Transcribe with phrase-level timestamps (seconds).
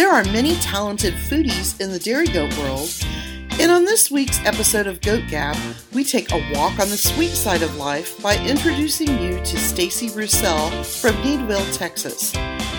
[0.00, 2.88] There are many talented foodies in the dairy goat world,
[3.60, 5.54] and on this week's episode of Goat Gab,
[5.92, 10.08] we take a walk on the sweet side of life by introducing you to Stacy
[10.08, 12.32] Roussel from Needville, Texas.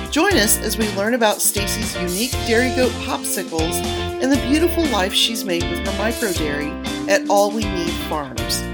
[0.10, 5.14] Join us as we learn about Stacy's unique dairy goat popsicles and the beautiful life
[5.14, 6.72] she's made with her micro dairy
[7.08, 8.71] at All We Need Farms.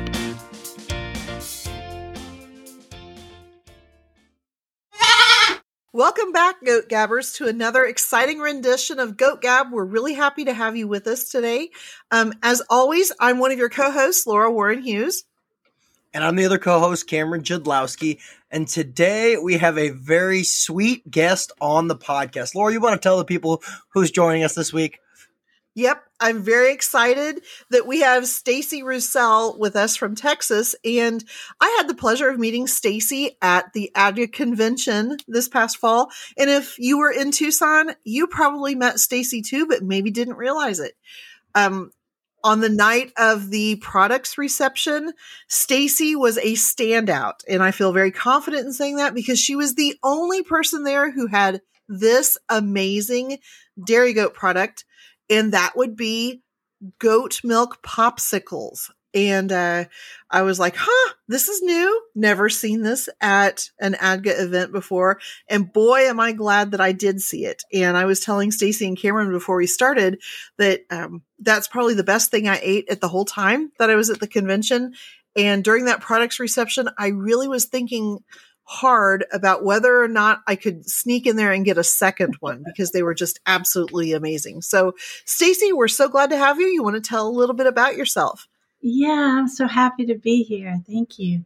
[5.97, 9.71] Welcome back, Goat Gabbers, to another exciting rendition of Goat Gab.
[9.71, 11.71] We're really happy to have you with us today.
[12.11, 15.23] Um, as always, I'm one of your co-hosts, Laura Warren Hughes.
[16.13, 18.19] And I'm the other co-host, Cameron Judlowski.
[18.51, 22.53] And today we have a very sweet guest on the podcast.
[22.53, 24.99] Laura, you want to tell the people who's joining us this week?
[25.77, 31.23] Yep, I'm very excited that we have Stacy Roussel with us from Texas, and
[31.61, 36.09] I had the pleasure of meeting Stacy at the ADGA convention this past fall.
[36.35, 40.79] And if you were in Tucson, you probably met Stacy too, but maybe didn't realize
[40.79, 40.93] it.
[41.53, 41.91] Um,
[42.43, 45.13] on the night of the products reception,
[45.47, 49.75] Stacy was a standout, and I feel very confident in saying that because she was
[49.75, 53.37] the only person there who had this amazing
[53.85, 54.85] dairy goat product
[55.29, 56.43] and that would be
[56.99, 58.89] goat milk popsicles.
[59.13, 59.85] And uh,
[60.29, 62.03] I was like, huh, this is new.
[62.13, 65.19] Never seen this at an ADGA event before.
[65.47, 67.63] And boy, am I glad that I did see it.
[67.73, 70.21] And I was telling Stacy and Cameron before we started
[70.57, 73.95] that um, that's probably the best thing I ate at the whole time that I
[73.95, 74.93] was at the convention.
[75.35, 78.19] And during that products reception, I really was thinking
[78.69, 82.63] hard about whether or not I could sneak in there and get a second one
[82.65, 84.61] because they were just absolutely amazing.
[84.61, 84.93] So,
[85.23, 86.67] Stacy, we're so glad to have you.
[86.67, 88.45] You want to tell a little bit about yourself?
[88.81, 90.81] Yeah, I'm so happy to be here.
[90.85, 91.45] Thank you.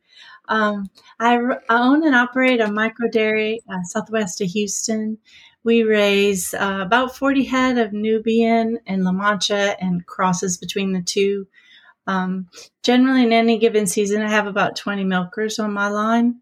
[0.50, 1.38] Um, I,
[1.70, 5.20] own and operate a micro dairy uh, southwest of Houston.
[5.64, 11.04] We raise uh, about 40 head of Nubian and La Mancha and crosses between the
[11.04, 11.48] two.
[12.08, 12.48] Um,
[12.82, 16.42] generally, in any given season, I have about 20 milkers on my line.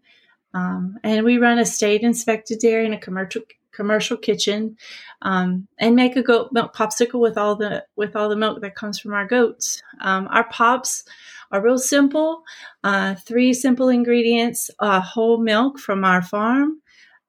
[0.54, 4.76] Um, and we run a state inspected dairy and a commercial commercial kitchen,
[5.22, 8.74] um, and make a goat milk popsicle with all the with all the milk that
[8.74, 9.82] comes from our goats.
[10.00, 11.04] Um, our pops
[11.52, 12.42] are real simple.
[12.82, 16.80] Uh, three simple ingredients: uh, whole milk from our farm,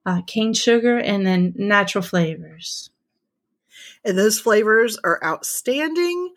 [0.05, 2.89] uh, cane sugar, and then natural flavors.
[4.03, 6.33] And those flavors are outstanding.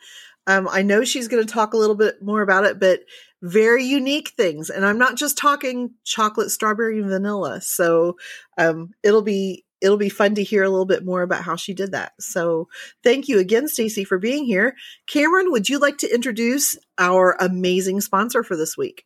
[0.46, 3.00] Um, I know she's going to talk a little bit more about it, but
[3.44, 4.70] very unique things.
[4.70, 7.60] And I'm not just talking chocolate, strawberry, and vanilla.
[7.60, 8.16] So
[8.56, 11.74] um, it'll be it'll be fun to hear a little bit more about how she
[11.74, 12.12] did that.
[12.18, 12.68] So
[13.02, 14.74] thank you again, Stacy, for being here.
[15.06, 19.04] Cameron, would you like to introduce our amazing sponsor for this week?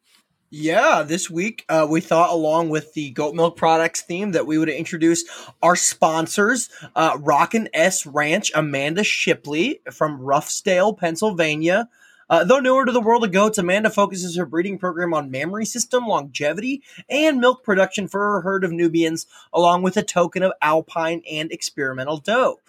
[0.50, 4.56] Yeah, this week uh, we thought, along with the goat milk products theme, that we
[4.56, 5.24] would introduce
[5.62, 11.88] our sponsors: uh, Rockin' S Ranch, Amanda Shipley from Ruffsdale, Pennsylvania.
[12.30, 15.64] Uh, though newer to the world of goats, Amanda focuses her breeding program on mammary
[15.64, 20.52] system, longevity, and milk production for her herd of Nubians, along with a token of
[20.60, 22.60] alpine and experimental doe.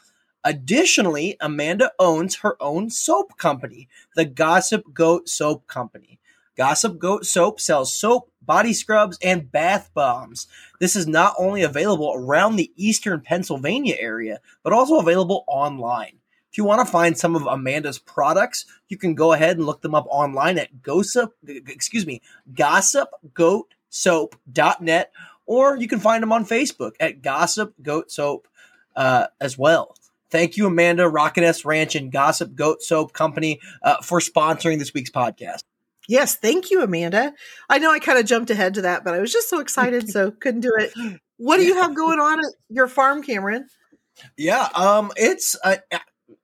[0.45, 6.19] Additionally, Amanda owns her own soap company, the Gossip Goat Soap Company.
[6.55, 10.47] Gossip Goat Soap sells soap, body scrubs, and bath bombs.
[10.79, 16.19] This is not only available around the eastern Pennsylvania area, but also available online.
[16.51, 19.81] If you want to find some of Amanda's products, you can go ahead and look
[19.81, 22.21] them up online at gossip, excuse me,
[22.53, 25.11] gossipgoatsoap.net,
[25.45, 28.47] or you can find them on Facebook at Gossip Goat Soap
[28.95, 29.95] uh, as well.
[30.31, 34.93] Thank you, Amanda, Rockin' S Ranch, and Gossip Goat Soap Company uh, for sponsoring this
[34.93, 35.63] week's podcast.
[36.07, 37.33] Yes, thank you, Amanda.
[37.69, 40.09] I know I kind of jumped ahead to that, but I was just so excited,
[40.09, 40.91] so couldn't do it.
[41.37, 43.67] What do you have going on at your farm, Cameron?
[44.37, 45.77] Yeah, um, it's uh,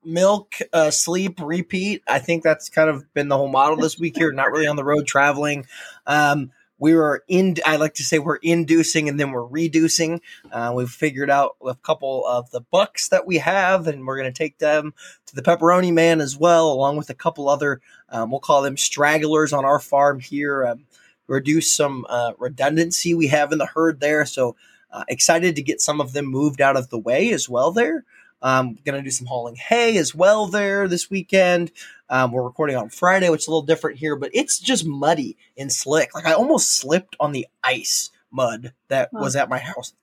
[0.06, 2.04] milk, uh, sleep, repeat.
[2.08, 4.32] I think that's kind of been the whole model this week here.
[4.32, 5.66] Not really on the road traveling.
[6.06, 10.22] Um, we were in, I like to say we're inducing and then we're reducing.
[10.52, 14.32] Uh, we've figured out a couple of the bucks that we have, and we're going
[14.32, 14.94] to take them
[15.28, 18.78] to the pepperoni man as well, along with a couple other, um, we'll call them
[18.78, 20.66] stragglers on our farm here.
[20.66, 20.85] Um,
[21.28, 24.26] reduce some uh, redundancy we have in the herd there.
[24.26, 24.56] So
[24.91, 28.03] uh, excited to get some of them moved out of the way as well there.
[28.46, 31.72] I'm going to do some hauling hay as well there this weekend.
[32.09, 35.36] Um, we're recording on Friday, which is a little different here, but it's just muddy
[35.58, 36.14] and slick.
[36.14, 39.22] Like I almost slipped on the ice mud that oh.
[39.22, 39.94] was at my house.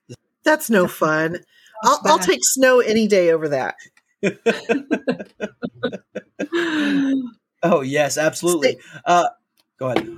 [0.43, 1.39] That's no fun.
[1.83, 3.75] I'll, I'll take snow any day over that.
[7.63, 8.77] oh yes, absolutely.
[9.05, 9.27] Uh,
[9.77, 10.17] go ahead,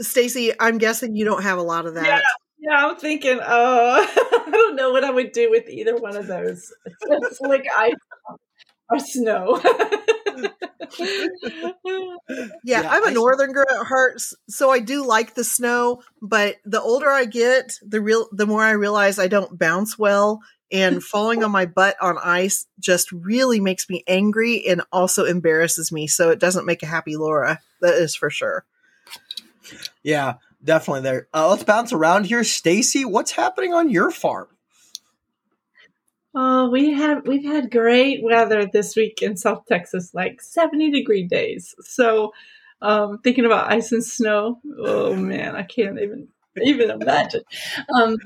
[0.00, 0.52] Stacy.
[0.58, 2.06] I'm guessing you don't have a lot of that.
[2.06, 2.20] Yeah.
[2.62, 4.06] Yeah, I'm thinking, oh,
[4.46, 6.72] I don't know what I would do with either one of those.
[6.84, 7.94] It's like ice
[8.90, 9.60] or snow.
[10.98, 16.02] yeah, Yeah, I'm a I- northern girl at heart, so I do like the snow.
[16.20, 20.40] But the older I get, the real the more I realize I don't bounce well,
[20.70, 25.90] and falling on my butt on ice just really makes me angry and also embarrasses
[25.92, 26.06] me.
[26.06, 27.60] So it doesn't make a happy Laura.
[27.80, 28.64] That is for sure.
[30.02, 31.28] Yeah, definitely there.
[31.32, 32.44] Uh, let's bounce around here.
[32.44, 34.48] Stacy, what's happening on your farm?
[36.34, 41.24] Oh, we had we've had great weather this week in South Texas, like 70 degree
[41.24, 41.74] days.
[41.80, 42.32] So
[42.82, 46.28] um thinking about ice and snow, oh man, I can't even
[46.62, 47.42] even imagine.
[47.94, 48.16] Um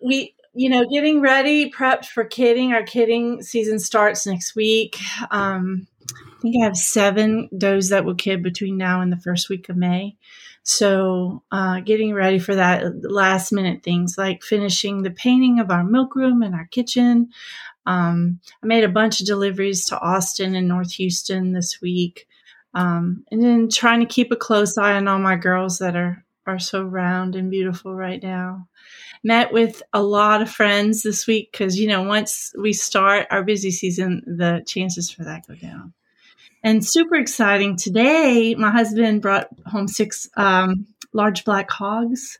[0.00, 2.72] we you know, getting ready, prepped for kidding.
[2.72, 4.96] Our kidding season starts next week.
[5.32, 9.48] Um I think I have seven does that will kid between now and the first
[9.48, 10.16] week of May.
[10.62, 15.82] So, uh, getting ready for that last minute things like finishing the painting of our
[15.82, 17.30] milk room and our kitchen.
[17.86, 22.28] Um, I made a bunch of deliveries to Austin and North Houston this week.
[22.74, 26.24] Um, and then trying to keep a close eye on all my girls that are,
[26.46, 28.68] are so round and beautiful right now.
[29.24, 33.42] Met with a lot of friends this week because, you know, once we start our
[33.42, 35.94] busy season, the chances for that go down
[36.62, 37.76] and super exciting.
[37.76, 42.38] Today my husband brought home six um, large black hogs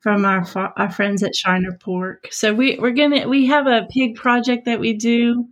[0.00, 0.46] from our
[0.76, 2.28] our friends at shiner pork.
[2.30, 5.48] So we, we're gonna we have a pig project that we do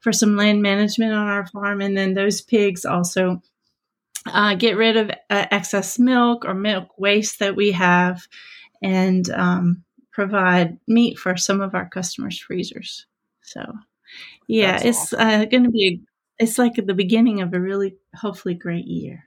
[0.00, 1.80] for some land management on our farm.
[1.80, 3.42] And then those pigs also
[4.26, 8.26] uh, get rid of uh, excess milk or milk waste that we have
[8.82, 13.06] and um, provide meat for some of our customers freezers.
[13.42, 13.72] So
[14.46, 15.28] yeah That's it's awesome.
[15.28, 18.86] uh, going to be a it's like at the beginning of a really hopefully great
[18.86, 19.24] year.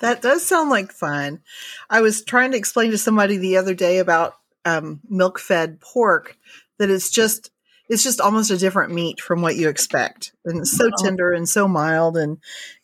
[0.00, 1.40] That does sound like fun.
[1.88, 4.34] I was trying to explain to somebody the other day about
[4.64, 6.36] um, milk fed pork
[6.78, 7.50] that it's just
[7.88, 11.02] it's just almost a different meat from what you expect, and it's so Oh.
[11.04, 12.38] tender and so mild and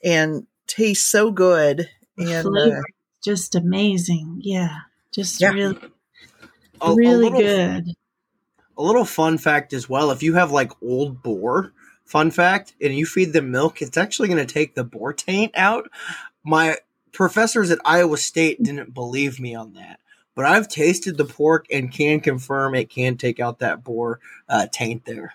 [0.04, 1.88] and tastes so good.
[2.18, 2.84] And uh, flavor is
[3.24, 4.40] just amazing.
[4.42, 4.76] Yeah.
[5.12, 5.52] Just Yeah.
[5.52, 5.78] really
[6.82, 7.84] A- a really little- good.
[8.76, 11.72] A little fun fact as well: if you have like old boar,
[12.10, 15.52] fun fact, and you feed them milk, it's actually going to take the boar taint
[15.54, 15.88] out.
[16.44, 16.76] My
[17.12, 20.00] professors at Iowa State didn't believe me on that,
[20.34, 24.18] but I've tasted the pork and can confirm it can take out that boar
[24.48, 25.34] uh, taint there.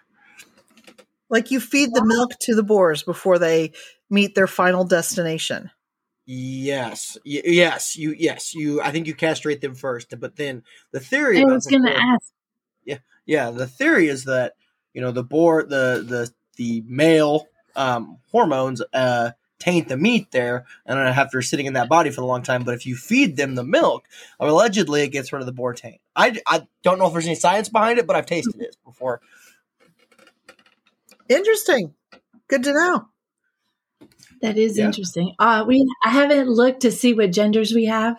[1.29, 3.71] like you feed the milk to the boars before they
[4.09, 5.71] meet their final destination.
[6.25, 8.81] Yes, y- yes, you, yes, you.
[8.81, 11.39] I think you castrate them first, but then the theory.
[11.39, 12.33] I was going to pork- ask.
[13.25, 14.53] yeah the theory is that
[14.93, 20.65] you know the boar the the the male um hormones uh taint the meat there
[20.85, 23.55] and after sitting in that body for a long time but if you feed them
[23.55, 24.05] the milk
[24.39, 27.35] allegedly it gets rid of the boar taint i, I don't know if there's any
[27.35, 29.21] science behind it but i've tasted it before
[31.29, 31.93] Interesting.
[32.47, 33.07] Good to know.
[34.41, 34.87] That is Yeah.
[34.87, 35.33] interesting.
[35.39, 38.17] Uh, we I haven't looked to see what genders we have,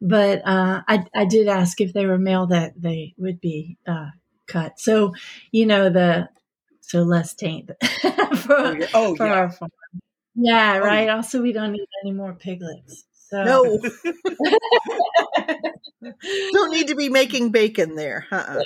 [0.00, 4.10] but uh, I I did ask if they were male that they would be uh,
[4.46, 4.78] cut.
[4.78, 5.14] So
[5.52, 6.28] you know the
[6.94, 9.32] so less taint for, oh yeah, oh, for yeah.
[9.34, 9.70] our farm.
[10.36, 11.08] Yeah, Oh, right.
[11.08, 13.04] Also, we don't need any more piglets.
[13.30, 13.80] So No,
[16.52, 18.26] don't need to be making bacon there.
[18.30, 18.62] Uh-uh.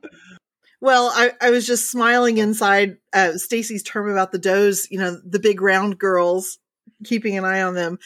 [0.78, 5.18] Well, I, I was just smiling inside uh, Stacy's term about the does, you know,
[5.24, 6.58] the big round girls,
[7.02, 7.98] keeping an eye on them.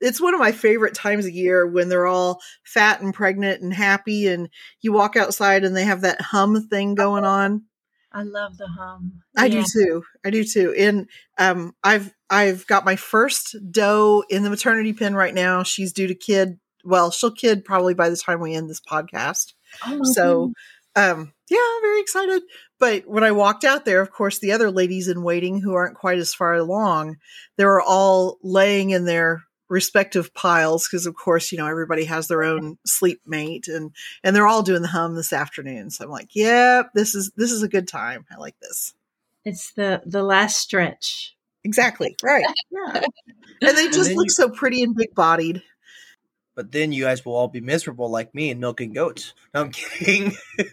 [0.00, 3.72] It's one of my favorite times of year when they're all fat and pregnant and
[3.72, 4.48] happy, and
[4.80, 7.64] you walk outside and they have that hum thing going on.
[8.12, 9.20] I love the hum.
[9.36, 9.60] I Yeah.
[9.62, 10.02] do too.
[10.24, 10.74] I do too.
[10.78, 15.62] And um, I've I've got my first doe in the maternity pen right now.
[15.62, 16.58] She's due to kid.
[16.84, 19.52] Well, she'll kid probably by the time we end this podcast.
[19.86, 20.52] Oh, So,
[20.96, 22.42] um, yeah, very excited.
[22.80, 25.96] But when I walked out there, of course, the other ladies in waiting who aren't
[25.98, 27.16] quite as far along,
[27.56, 32.28] they were all laying in their respective piles because, of course, you know everybody has
[32.28, 33.92] their own sleep mate, and
[34.24, 35.90] and they're all doing the hum this afternoon.
[35.90, 38.26] So I'm like, yeah, this is this is a good time.
[38.30, 38.94] I like this.
[39.44, 41.34] it's the the last stretch.
[41.64, 42.44] Exactly right.
[43.60, 45.62] Yeah, and they just then look you- so pretty and big bodied.
[46.58, 49.70] But then you guys will all be miserable like me and milking goats no i'm
[49.70, 50.32] kidding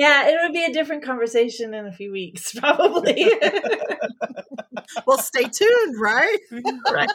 [0.00, 3.30] Yeah, it would be a different conversation in a few weeks, probably.
[5.06, 6.38] Well, stay tuned, right?
[6.50, 7.08] right,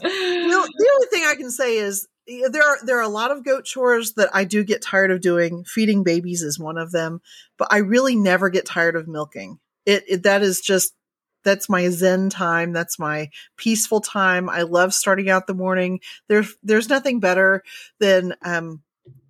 [0.00, 3.44] the, the only thing I can say is there are there are a lot of
[3.44, 5.64] goat chores that I do get tired of doing.
[5.64, 7.20] Feeding babies is one of them,
[7.58, 9.58] but I really never get tired of milking.
[9.84, 10.94] It, it that is just
[11.44, 12.72] that's my zen time.
[12.72, 14.48] That's my peaceful time.
[14.48, 16.00] I love starting out the morning.
[16.28, 17.62] There's there's nothing better
[18.00, 18.82] than um,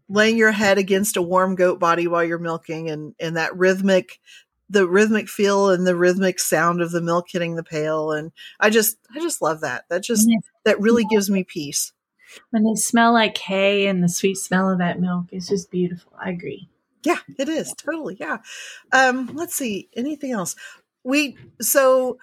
[0.09, 4.21] laying your head against a warm goat body while you're milking and and that rhythmic
[4.71, 8.13] the rhythmic feel and the rhythmic sound of the milk hitting the pail.
[8.13, 9.85] And i just i just love that.
[9.91, 10.29] That just
[10.65, 11.93] that really gives me peace.
[12.51, 16.13] when they smell like hay and the sweet smell of that milk is just beautiful.
[16.19, 16.69] I agree.
[17.03, 17.75] Yeah it is.
[17.75, 18.17] Totally.
[18.19, 18.39] Yeah.
[18.93, 19.89] Um let's see.
[19.95, 20.57] Anything else
[21.05, 22.19] we so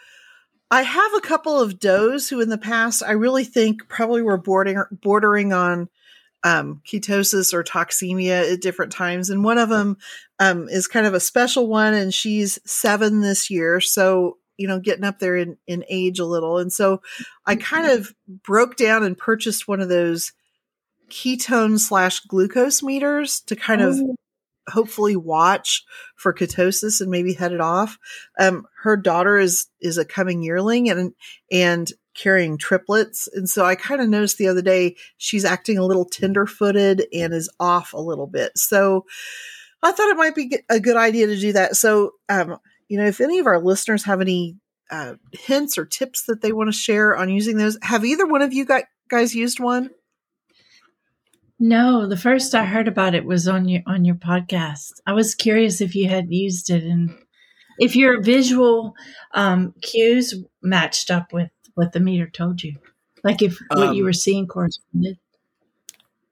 [0.69, 4.37] i have a couple of does who in the past i really think probably were
[4.37, 5.87] bordering bordering on
[6.43, 9.29] um, ketosis or toxemia at different times.
[9.29, 9.97] And one of them
[10.39, 13.79] um, is kind of a special one, and she's seven this year.
[13.79, 16.57] So, you know, getting up there in, in age a little.
[16.57, 17.01] And so
[17.45, 20.33] I kind of broke down and purchased one of those
[21.09, 24.15] ketone slash glucose meters to kind of oh.
[24.71, 25.83] Hopefully watch
[26.15, 27.97] for ketosis and maybe head it off.
[28.39, 31.13] Um, her daughter is is a coming yearling and
[31.51, 33.29] and carrying triplets.
[33.33, 37.33] And so I kind of noticed the other day she's acting a little tenderfooted and
[37.33, 38.57] is off a little bit.
[38.57, 39.05] So
[39.81, 41.75] I thought it might be a good idea to do that.
[41.75, 44.57] So, um, you know, if any of our listeners have any
[44.89, 48.41] uh, hints or tips that they want to share on using those, have either one
[48.41, 49.89] of you got, guys used one?
[51.63, 54.93] No, the first I heard about it was on your on your podcast.
[55.05, 57.15] I was curious if you had used it and
[57.77, 58.95] if your visual
[59.35, 62.77] um, cues matched up with what the meter told you,
[63.23, 65.19] like if what um, you were seeing corresponded.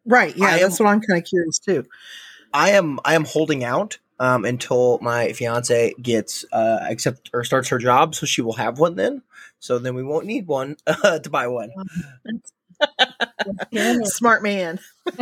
[0.04, 0.36] Right.
[0.36, 1.86] Yeah, I that's am, what I'm kind of curious too.
[2.52, 7.70] I am I am holding out um, until my fiance gets uh, accept or starts
[7.70, 9.22] her job, so she will have one then.
[9.60, 11.70] So then we won't need one uh, to buy one.
[14.06, 14.80] Smart man.
[15.06, 15.18] but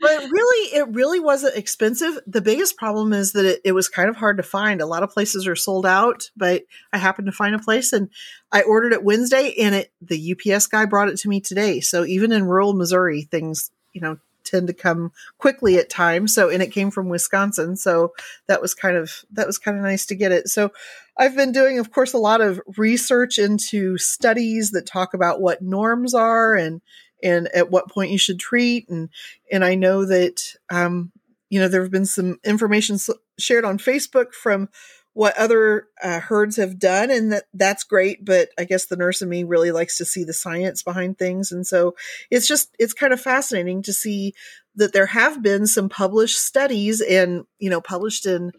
[0.00, 2.18] really, it really wasn't expensive.
[2.26, 4.80] The biggest problem is that it, it, was kind of hard to find.
[4.80, 8.08] A lot of places are sold out, but I happened to find a place and
[8.50, 11.80] I ordered it Wednesday and it the UPS guy brought it to me today.
[11.80, 16.34] So even in rural Missouri, things, you know, tend to come quickly at times.
[16.34, 17.76] So, and it came from Wisconsin.
[17.76, 18.12] So
[18.46, 20.48] that was kind of, that was kind of nice to get it.
[20.48, 20.70] So
[21.16, 25.62] I've been doing, of course, a lot of research into studies that talk about what
[25.62, 26.80] norms are and,
[27.22, 28.88] and at what point you should treat.
[28.88, 29.08] And,
[29.50, 31.12] and I know that, um,
[31.48, 32.98] you know, there have been some information
[33.38, 34.68] shared on Facebook from
[35.14, 39.22] what other uh, herds have done and that that's great but i guess the nurse
[39.22, 41.94] in me really likes to see the science behind things and so
[42.30, 44.34] it's just it's kind of fascinating to see
[44.76, 48.52] that there have been some published studies and you know published in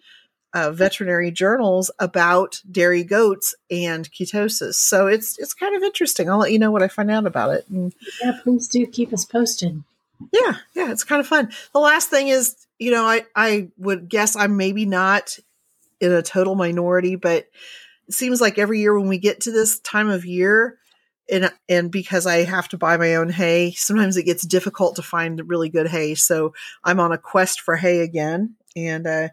[0.54, 4.76] uh, veterinary journals about dairy goats and ketosis.
[4.76, 6.30] So it's it's kind of interesting.
[6.30, 7.94] I'll let you know what i find out about it and,
[8.24, 9.84] yeah please do keep us posted.
[10.32, 11.52] Yeah yeah it's kind of fun.
[11.74, 15.38] The last thing is you know i i would guess i'm maybe not
[16.06, 17.48] in a total minority, but
[18.08, 20.78] it seems like every year when we get to this time of year,
[21.30, 25.02] and and because I have to buy my own hay, sometimes it gets difficult to
[25.02, 26.16] find really good hay.
[26.16, 29.30] So I'm on a quest for hay again, and uh,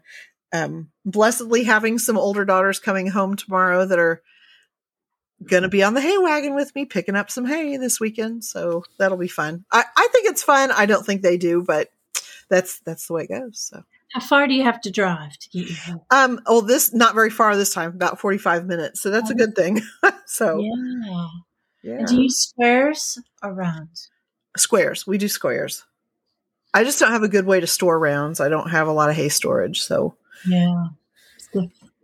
[0.53, 4.23] um, blessedly having some older daughters coming home tomorrow that are
[5.49, 8.43] to be on the hay wagon with me picking up some hay this weekend.
[8.43, 9.65] So that'll be fun.
[9.71, 10.71] I, I think it's fun.
[10.71, 11.89] I don't think they do, but
[12.49, 13.59] that's that's the way it goes.
[13.59, 13.83] So
[14.13, 16.01] how far do you have to drive to get your home?
[16.11, 19.01] Um, well, this not very far this time, about forty-five minutes.
[19.01, 19.33] So that's oh.
[19.33, 19.81] a good thing.
[20.27, 21.27] so yeah,
[21.81, 22.05] yeah.
[22.05, 24.11] do you squares or rounds?
[24.55, 25.07] Squares.
[25.07, 25.83] We do squares.
[26.75, 28.39] I just don't have a good way to store rounds.
[28.39, 30.15] I don't have a lot of hay storage, so
[30.47, 30.87] yeah,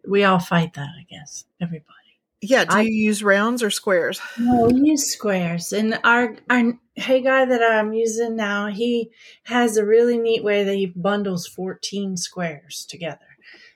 [0.08, 0.90] we all fight that.
[1.00, 1.99] I guess everybody.
[2.42, 2.66] Yeah.
[2.66, 4.22] Do I, you use rounds or squares?
[4.38, 5.74] No, we use squares.
[5.74, 9.12] And our our hay guy that I'm using now, he
[9.44, 13.20] has a really neat way that he bundles 14 squares together.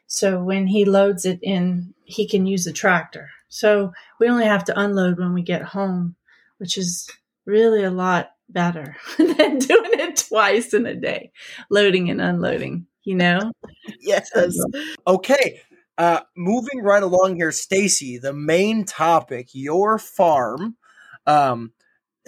[0.08, 3.30] So when he loads it in, he can use the tractor.
[3.50, 6.16] So we only have to unload when we get home,
[6.58, 7.10] which is
[7.46, 11.32] really a lot better than doing it twice in a day,
[11.70, 13.52] loading and unloading, you know?
[14.00, 14.30] yes.
[15.08, 15.62] Okay.
[15.98, 20.76] Uh, moving right along here, Stacy, the main topic, your farm.
[21.28, 21.74] Um,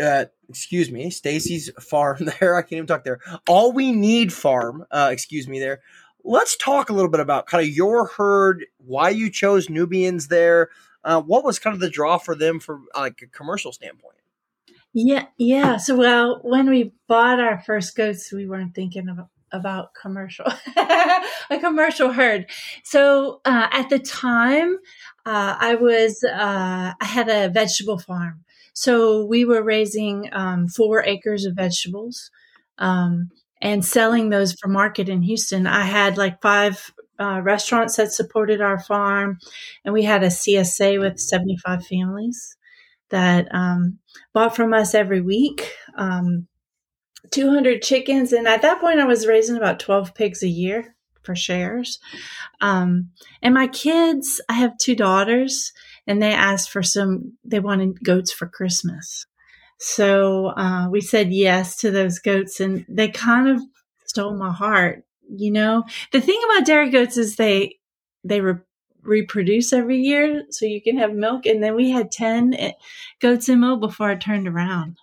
[0.01, 2.55] uh, excuse me, Stacy's farm there.
[2.55, 3.19] I can't even talk there.
[3.47, 4.85] All we need farm.
[4.91, 5.81] Uh, excuse me there.
[6.23, 10.69] Let's talk a little bit about kind of your herd, why you chose Nubians there.
[11.03, 14.15] Uh, what was kind of the draw for them from like a commercial standpoint?
[14.91, 15.77] Yeah, yeah.
[15.77, 20.45] So, well, when we bought our first goats, we weren't thinking about about commercial,
[20.77, 22.45] a commercial herd.
[22.83, 24.77] So uh, at the time,
[25.25, 28.43] uh, I was uh, I had a vegetable farm.
[28.73, 32.29] So we were raising um, four acres of vegetables
[32.77, 33.31] um,
[33.61, 35.65] and selling those for market in Houston.
[35.65, 39.39] I had like five uh, restaurants that supported our farm,
[39.85, 42.57] and we had a CSA with 75 families
[43.09, 43.99] that um,
[44.33, 45.71] bought from us every week.
[45.95, 46.47] Um,
[47.31, 51.35] 200 chickens, and at that point, I was raising about 12 pigs a year for
[51.35, 51.99] shares.
[52.61, 53.09] Um,
[53.41, 55.73] and my kids, I have two daughters,
[56.07, 59.25] and they asked for some, they wanted goats for Christmas.
[59.77, 63.61] So uh, we said yes to those goats, and they kind of
[64.05, 65.03] stole my heart.
[65.29, 67.77] You know, the thing about dairy goats is they
[68.23, 68.61] they re-
[69.01, 71.45] reproduce every year, so you can have milk.
[71.45, 72.71] And then we had ten eh,
[73.19, 74.97] goats in milk before I turned around.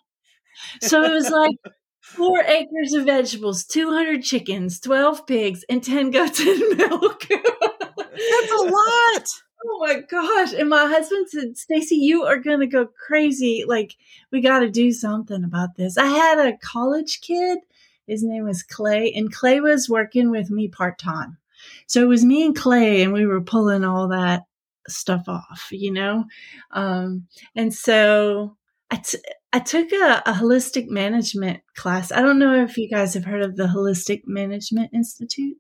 [0.81, 1.57] So it was like
[2.03, 7.27] four acres of vegetables, two hundred chickens, twelve pigs, and ten goats in milk.
[7.29, 9.27] That's a lot.
[9.65, 10.53] Oh my gosh.
[10.53, 13.65] And my husband said, Stacy, you are going to go crazy.
[13.67, 13.97] Like,
[14.33, 15.97] we got to do something about this.
[15.97, 17.61] I had a college kid.
[18.09, 21.39] His name was Clay, and Clay was working with me part time.
[21.87, 24.43] So it was me and Clay, and we were pulling all that
[24.89, 26.25] stuff off, you know?
[26.73, 28.57] Um, and so
[28.93, 29.19] I, t-
[29.55, 32.13] I took a, a holistic management class.
[32.13, 35.57] I don't know if you guys have heard of the Holistic Management Institute.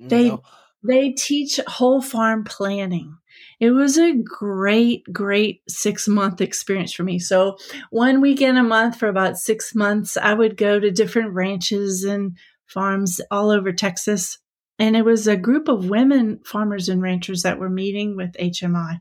[0.00, 0.42] They No.
[0.82, 3.16] they teach whole farm planning.
[3.60, 7.20] It was a great, great six month experience for me.
[7.20, 7.56] So,
[7.90, 12.36] one weekend a month for about six months, I would go to different ranches and
[12.66, 14.38] farms all over Texas.
[14.80, 18.98] And it was a group of women farmers and ranchers that were meeting with HMI.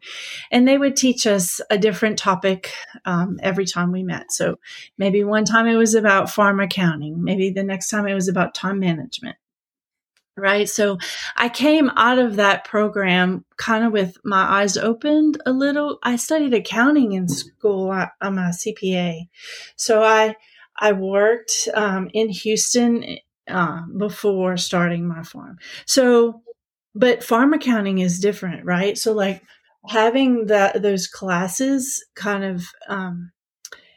[0.51, 2.71] And they would teach us a different topic
[3.05, 4.31] um, every time we met.
[4.31, 4.59] So,
[4.97, 8.53] maybe one time it was about farm accounting, maybe the next time it was about
[8.53, 9.37] time management
[10.39, 10.69] right?
[10.69, 10.97] So
[11.35, 15.99] I came out of that program kind of with my eyes opened a little.
[16.03, 17.91] I studied accounting in school.
[17.91, 19.27] I'm a CPA,
[19.75, 20.35] so I
[20.77, 23.17] I worked um, in Houston
[23.49, 25.57] uh, before starting my farm.
[25.85, 26.41] So,
[26.95, 28.97] but farm accounting is different, right?
[28.97, 29.43] So like
[29.87, 33.31] having that those classes kind of um,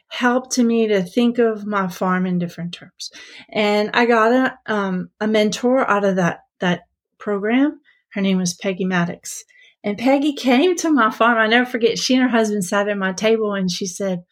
[0.07, 3.11] helped me to think of my farm in different terms.
[3.49, 6.81] And I got a um, a mentor out of that that
[7.17, 7.79] program.
[8.13, 9.43] Her name was Peggy Maddox.
[9.83, 11.37] And Peggy came to my farm.
[11.37, 11.99] I never forget.
[11.99, 14.23] She and her husband sat at my table and she said,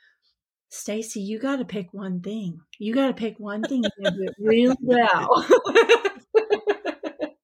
[0.74, 2.62] Stacy, you got to pick one thing.
[2.80, 5.46] You got to pick one thing and do it real well.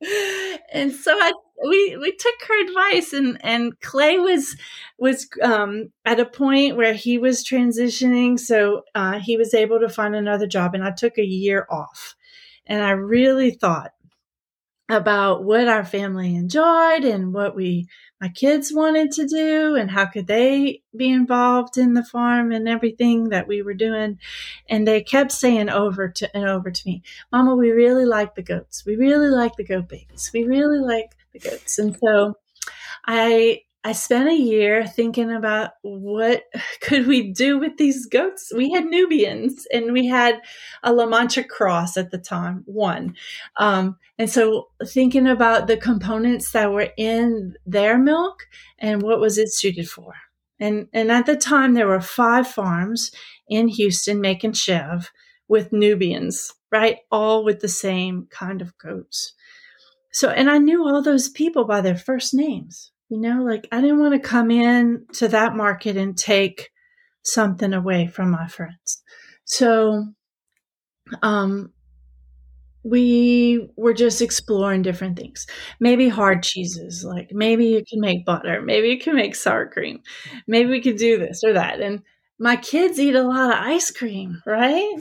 [0.71, 1.33] and so I
[1.67, 4.55] we we took her advice and and Clay was
[4.97, 9.89] was um, at a point where he was transitioning, so uh, he was able to
[9.89, 12.15] find another job, and I took a year off,
[12.65, 13.91] and I really thought
[14.89, 17.87] about what our family enjoyed and what we
[18.19, 22.67] my kids wanted to do and how could they be involved in the farm and
[22.67, 24.19] everything that we were doing.
[24.69, 28.41] And they kept saying over to and over to me mama we really like the
[28.43, 28.85] goats.
[28.85, 30.31] We really like the goat babies.
[30.33, 31.79] We really like the goats.
[31.79, 32.35] And so
[33.05, 36.43] i i spent a year thinking about what
[36.81, 40.41] could we do with these goats we had nubians and we had
[40.83, 43.15] a la mancha cross at the time one
[43.57, 48.47] um, and so thinking about the components that were in their milk
[48.79, 50.13] and what was it suited for.
[50.59, 53.11] And and at the time there were five farms
[53.47, 55.09] in Houston making chèvre
[55.47, 56.97] with Nubians, right?
[57.11, 59.33] All with the same kind of goats.
[60.11, 62.91] So and I knew all those people by their first names.
[63.09, 66.71] You know, like I didn't want to come in to that market and take
[67.23, 69.01] something away from my friends.
[69.45, 70.13] So
[71.21, 71.71] um
[72.83, 75.45] we were just exploring different things.
[75.79, 80.01] Maybe hard cheeses, like maybe you can make butter, maybe you can make sour cream,
[80.47, 81.81] maybe we could do this or that.
[81.81, 82.01] And
[82.39, 84.95] my kids eat a lot of ice cream, right?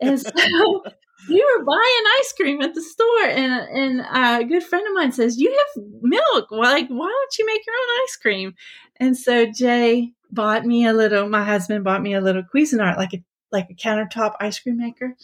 [0.00, 0.84] And so
[1.28, 5.12] we were buying ice cream at the store, and and a good friend of mine
[5.12, 6.50] says, "You have milk.
[6.50, 8.54] Like, why don't you make your own ice cream?"
[9.00, 11.28] And so Jay bought me a little.
[11.28, 13.22] My husband bought me a little Cuisinart, like a
[13.54, 15.14] like a countertop ice cream maker.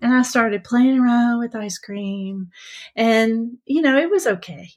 [0.00, 2.50] And I started playing around with ice cream.
[2.96, 4.70] And, you know, it was okay.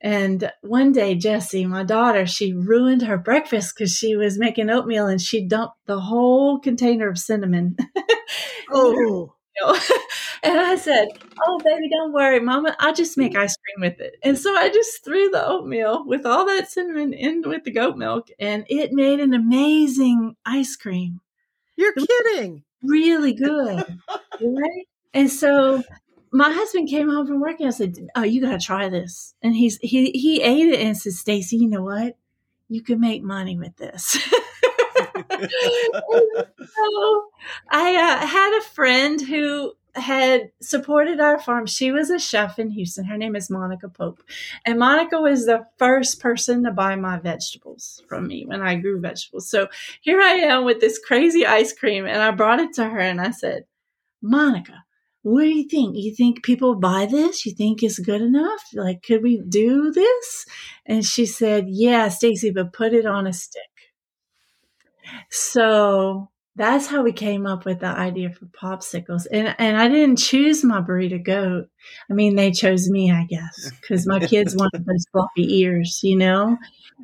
[0.00, 5.06] And one day, Jessie, my daughter, she ruined her breakfast because she was making oatmeal
[5.06, 7.76] and she dumped the whole container of cinnamon.
[8.74, 9.34] Oh,
[10.42, 11.08] and I said,
[11.46, 12.74] Oh, baby, don't worry, Mama.
[12.78, 14.16] I'll just make ice cream with it.
[14.22, 17.96] And so I just threw the oatmeal with all that cinnamon in with the goat
[17.96, 21.20] milk, and it made an amazing ice cream
[21.76, 22.62] you're kidding.
[22.82, 23.84] really good.
[24.40, 24.86] right?
[25.14, 25.82] And so
[26.30, 29.34] my husband came home from work and I said, Oh, you gotta try this.
[29.42, 32.16] And he's he he ate it and said, Stacy, you know what?
[32.68, 34.18] You can make money with this.
[35.14, 35.20] so
[37.70, 41.66] I uh, had a friend who had supported our farm.
[41.66, 43.04] She was a chef in Houston.
[43.04, 44.22] Her name is Monica Pope.
[44.64, 49.00] And Monica was the first person to buy my vegetables from me when I grew
[49.00, 49.50] vegetables.
[49.50, 49.68] So
[50.00, 52.06] here I am with this crazy ice cream.
[52.06, 53.64] And I brought it to her and I said,
[54.22, 54.84] Monica,
[55.22, 55.96] what do you think?
[55.96, 57.46] You think people buy this?
[57.46, 58.62] You think it's good enough?
[58.74, 60.46] Like, could we do this?
[60.84, 63.62] And she said, Yeah, Stacy, but put it on a stick.
[65.30, 69.26] So that's how we came up with the idea for popsicles.
[69.30, 71.68] And and I didn't choose my burrito goat.
[72.10, 76.16] I mean, they chose me, I guess, because my kids wanted those floppy ears, you
[76.16, 76.58] know.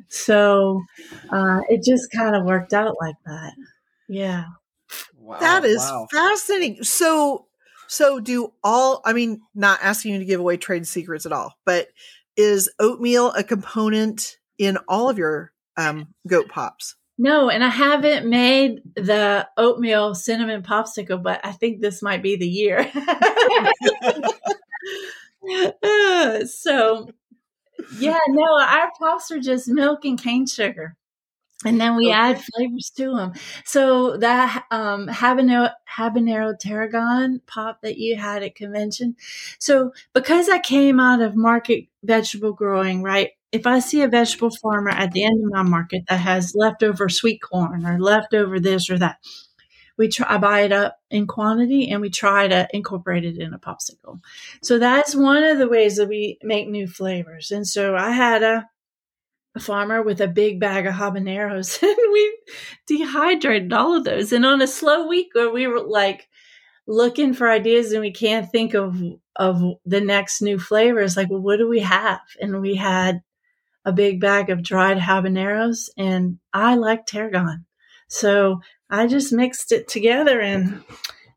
[0.07, 0.83] So
[1.29, 3.53] uh, it just kind of worked out like that.
[4.07, 4.45] Yeah.
[5.17, 6.07] Wow, that is wow.
[6.11, 6.83] fascinating.
[6.83, 7.47] So
[7.87, 11.55] so do all I mean, not asking you to give away trade secrets at all,
[11.65, 11.87] but
[12.35, 16.95] is oatmeal a component in all of your um, goat pops?
[17.21, 22.37] No, and I haven't made the oatmeal cinnamon popsicle, but I think this might be
[22.37, 22.89] the year.
[25.83, 27.09] uh, so,
[27.97, 30.95] yeah, no, our pops are just milk and cane sugar.
[31.65, 32.13] And then we okay.
[32.13, 33.33] add flavors to them.
[33.65, 39.17] So that um, habanero, habanero tarragon pop that you had at convention.
[39.59, 43.31] So because I came out of market vegetable growing, right?
[43.51, 47.09] If I see a vegetable farmer at the end of my market that has leftover
[47.09, 49.17] sweet corn or leftover this or that,
[49.97, 53.53] we try I buy it up in quantity and we try to incorporate it in
[53.53, 54.21] a popsicle.
[54.63, 57.51] So that's one of the ways that we make new flavors.
[57.51, 58.69] And so I had a,
[59.55, 62.37] a farmer with a big bag of habaneros and we
[62.87, 64.31] dehydrated all of those.
[64.31, 66.29] And on a slow week where we were like
[66.87, 69.01] looking for ideas and we can't think of
[69.35, 72.19] of the next new flavors, like well, what do we have?
[72.39, 73.21] And we had
[73.85, 77.65] a big bag of dried habaneros, and I like tarragon.
[78.07, 80.83] So I just mixed it together and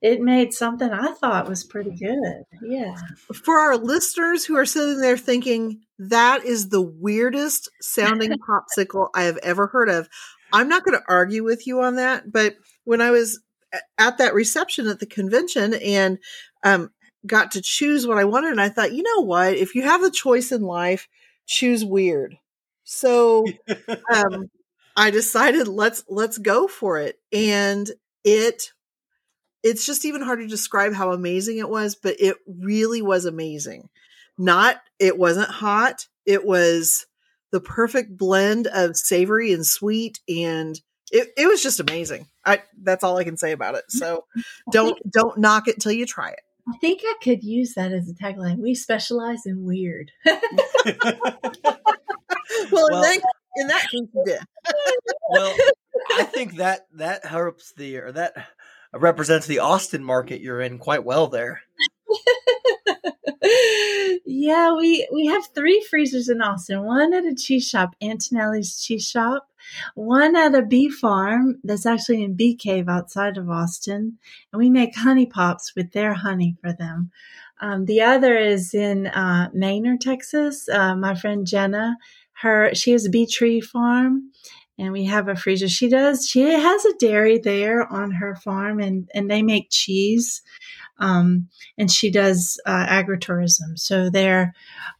[0.00, 2.44] it made something I thought was pretty good.
[2.60, 2.96] Yeah.
[3.32, 9.22] For our listeners who are sitting there thinking, that is the weirdest sounding popsicle I
[9.24, 10.08] have ever heard of,
[10.52, 12.32] I'm not going to argue with you on that.
[12.32, 13.40] But when I was
[13.96, 16.18] at that reception at the convention and
[16.64, 16.90] um,
[17.24, 19.54] got to choose what I wanted, and I thought, you know what?
[19.54, 21.08] If you have the choice in life,
[21.46, 22.38] choose weird.
[22.84, 23.46] So
[24.12, 24.50] um,
[24.96, 27.90] I decided let's let's go for it, and
[28.24, 28.72] it
[29.62, 33.88] it's just even hard to describe how amazing it was, but it really was amazing.
[34.38, 36.06] Not it wasn't hot.
[36.26, 37.06] It was
[37.52, 40.80] the perfect blend of savory and sweet and
[41.12, 42.26] it, it was just amazing.
[42.44, 43.84] I that's all I can say about it.
[43.88, 44.24] So
[44.72, 46.40] don't don't knock it till you try it.
[46.68, 48.58] I think I could use that as a tagline.
[48.58, 50.12] We specialize in weird.
[50.24, 50.40] well,
[52.72, 53.20] well, in that,
[53.56, 54.40] in that case, you did.
[55.30, 55.54] well,
[56.12, 58.34] I think that that helps the or that
[58.94, 61.62] represents the Austin market you're in quite well there.
[64.24, 66.84] yeah, we we have three freezers in Austin.
[66.84, 69.48] One at a cheese shop, Antonelli's Cheese Shop.
[69.94, 74.18] One at a bee farm that's actually in Bee Cave outside of Austin,
[74.52, 77.10] and we make honey pops with their honey for them.
[77.60, 80.68] Um, the other is in uh, Manor, Texas.
[80.68, 81.96] Uh, my friend Jenna
[82.42, 84.30] her she has a bee tree farm
[84.78, 88.80] and we have a freezer she does she has a dairy there on her farm
[88.80, 90.42] and and they make cheese
[90.98, 94.54] um, and she does uh, agritourism so they're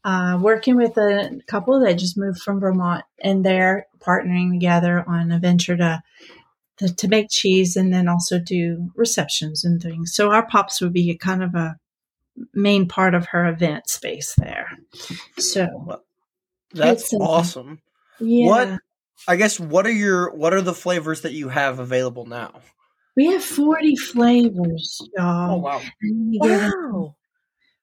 [0.05, 5.33] uh, working with a couple that just moved from vermont and they're partnering together on
[5.33, 6.03] a venture to
[6.79, 10.93] to, to make cheese and then also do receptions and things so our pops would
[10.93, 11.77] be kind of a
[12.55, 14.71] main part of her event space there
[15.39, 16.01] so
[16.75, 17.81] that's awesome.
[18.21, 18.47] Yeah.
[18.47, 18.81] What
[19.29, 22.61] I guess what are your what are the flavors that you have available now?
[23.17, 25.55] We have 40 flavors, y'all.
[25.55, 25.83] Oh wow.
[26.03, 27.15] Wow.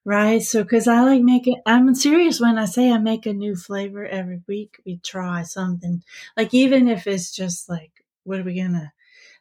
[0.05, 0.41] Right.
[0.41, 4.05] So cuz I like making I'm serious when I say I make a new flavor
[4.05, 4.81] every week.
[4.85, 6.03] We try something.
[6.37, 7.91] Like even if it's just like
[8.23, 8.91] what are we going to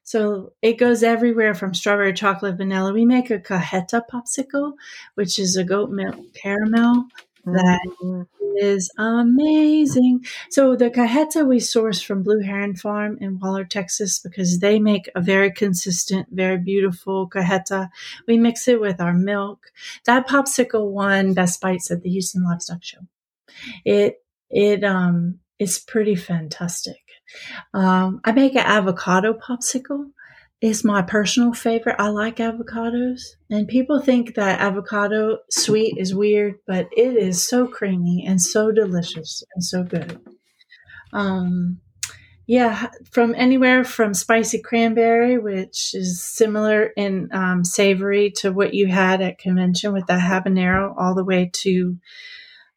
[0.04, 2.94] so it goes everywhere from strawberry, chocolate, vanilla.
[2.94, 4.72] We make a cajeta popsicle,
[5.16, 7.08] which is a goat milk caramel
[7.52, 8.22] that mm-hmm.
[8.56, 10.24] is amazing.
[10.50, 15.10] So the cajeta we source from Blue Heron Farm in Waller, Texas, because they make
[15.14, 17.88] a very consistent, very beautiful cajeta.
[18.26, 19.72] We mix it with our milk.
[20.04, 23.00] That popsicle won Best Bites at the Houston Livestock Show.
[23.84, 27.00] It it um is pretty fantastic.
[27.74, 30.10] Um, I make an avocado popsicle
[30.60, 31.96] is my personal favorite.
[31.98, 37.66] I like avocados, and people think that avocado sweet is weird, but it is so
[37.66, 40.20] creamy and so delicious and so good.
[41.12, 41.80] Um,
[42.46, 48.86] Yeah, from anywhere from spicy cranberry, which is similar in um, savory to what you
[48.86, 51.98] had at convention with the habanero, all the way to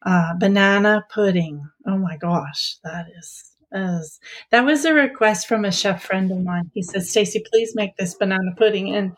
[0.04, 1.70] uh, banana pudding.
[1.86, 6.70] Oh my gosh, that is, that was a request from a chef friend of mine.
[6.74, 9.12] He said, "Stacy, please make this banana pudding." And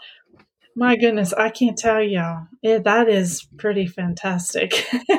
[0.77, 2.47] my goodness, I can't tell y'all.
[2.63, 4.71] It, that is pretty fantastic.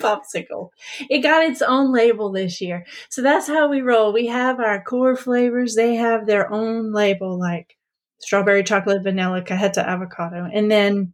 [0.00, 0.70] Popsicle.
[1.08, 2.84] It got its own label this year.
[3.10, 4.12] So that's how we roll.
[4.12, 5.76] We have our core flavors.
[5.76, 7.76] They have their own label, like
[8.18, 10.48] strawberry, chocolate, vanilla, cajeta, avocado.
[10.52, 11.12] And then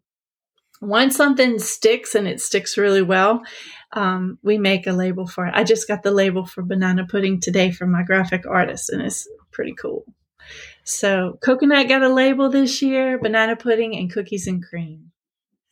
[0.81, 3.43] once something sticks and it sticks really well,
[3.93, 5.55] um, we make a label for it.
[5.55, 9.29] I just got the label for banana pudding today from my graphic artist, and it's
[9.51, 10.05] pretty cool.
[10.85, 15.11] So coconut got a label this year, banana pudding and cookies and cream.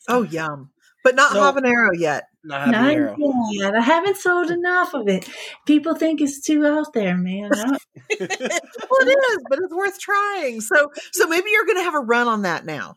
[0.08, 0.70] Oh, yum.
[1.04, 2.24] But not so, habanero yet.
[2.44, 3.14] Not habanero.
[3.18, 3.74] Not yet.
[3.74, 5.28] I haven't sold enough of it.
[5.66, 7.50] People think it's too out there, man.
[7.50, 7.78] well,
[8.20, 10.60] it is, but it's worth trying.
[10.60, 12.96] So, so maybe you're going to have a run on that now.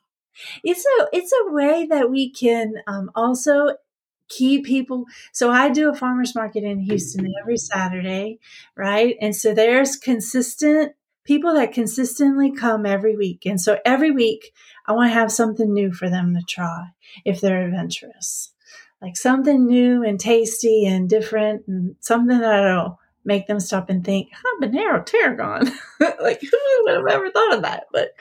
[0.64, 3.76] It's a it's a way that we can um, also
[4.32, 5.06] keep people.
[5.32, 8.40] So I do a farmers market in Houston every Saturday,
[8.76, 9.16] right?
[9.22, 13.46] And so there's consistent people that consistently come every week.
[13.46, 14.54] And so every week,
[14.88, 16.88] I want to have something new for them to try
[17.26, 18.54] if they're adventurous.
[19.02, 24.30] Like something new and tasty and different and something that'll make them stop and think,
[24.62, 25.72] habanero tarragon.
[26.22, 27.86] like, who would have ever thought of that?
[27.92, 28.14] But,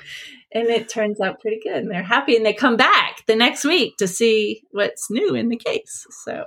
[0.53, 3.65] and it turns out pretty good and they're happy and they come back the next
[3.65, 6.07] week to see what's new in the case.
[6.25, 6.45] So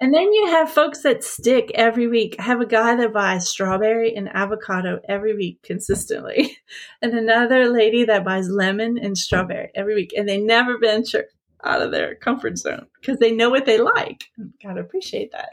[0.00, 2.36] and then you have folks that stick every week.
[2.38, 6.56] I have a guy that buys strawberry and avocado every week consistently,
[7.02, 11.26] and another lady that buys lemon and strawberry every week, and they never venture
[11.64, 14.24] out of their comfort zone because they know what they like.
[14.62, 15.50] Gotta appreciate that.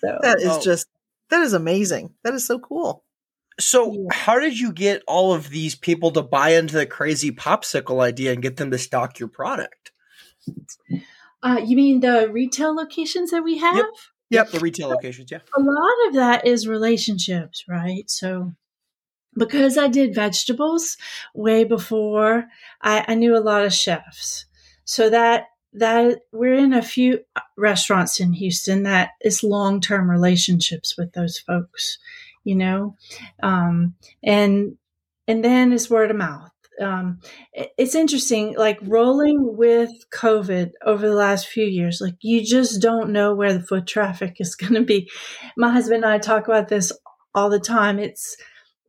[0.00, 0.60] So that is oh.
[0.60, 0.86] just
[1.30, 2.14] that is amazing.
[2.24, 3.04] That is so cool.
[3.60, 4.00] So, yeah.
[4.12, 8.32] how did you get all of these people to buy into the crazy popsicle idea
[8.32, 9.92] and get them to stock your product?
[11.42, 13.76] Uh, you mean the retail locations that we have?
[13.76, 13.86] Yep.
[14.30, 15.40] Yep, the retail locations, yeah.
[15.56, 18.08] A lot of that is relationships, right?
[18.08, 18.52] So
[19.36, 20.96] because I did vegetables
[21.34, 22.44] way before,
[22.80, 24.46] I, I knew a lot of chefs.
[24.84, 27.20] So that that we're in a few
[27.56, 31.98] restaurants in Houston that is long term relationships with those folks,
[32.44, 32.96] you know,
[33.42, 34.76] um, and
[35.28, 37.20] and then it's word of mouth um,
[37.52, 43.10] it's interesting, like rolling with COVID over the last few years, like you just don't
[43.10, 45.10] know where the foot traffic is going to be.
[45.56, 46.92] My husband and I talk about this
[47.34, 47.98] all the time.
[47.98, 48.36] It's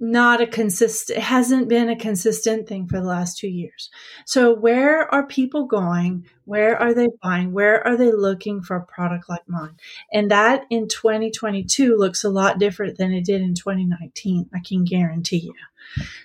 [0.03, 3.91] not a consistent, hasn't been a consistent thing for the last two years.
[4.25, 6.25] So where are people going?
[6.45, 7.53] Where are they buying?
[7.53, 9.77] Where are they looking for a product like mine?
[10.11, 14.49] And that in 2022 looks a lot different than it did in 2019.
[14.51, 15.53] I can guarantee you.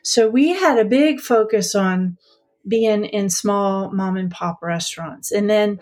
[0.02, 2.16] So we had a big focus on
[2.66, 5.32] being in small mom and pop restaurants.
[5.32, 5.80] And then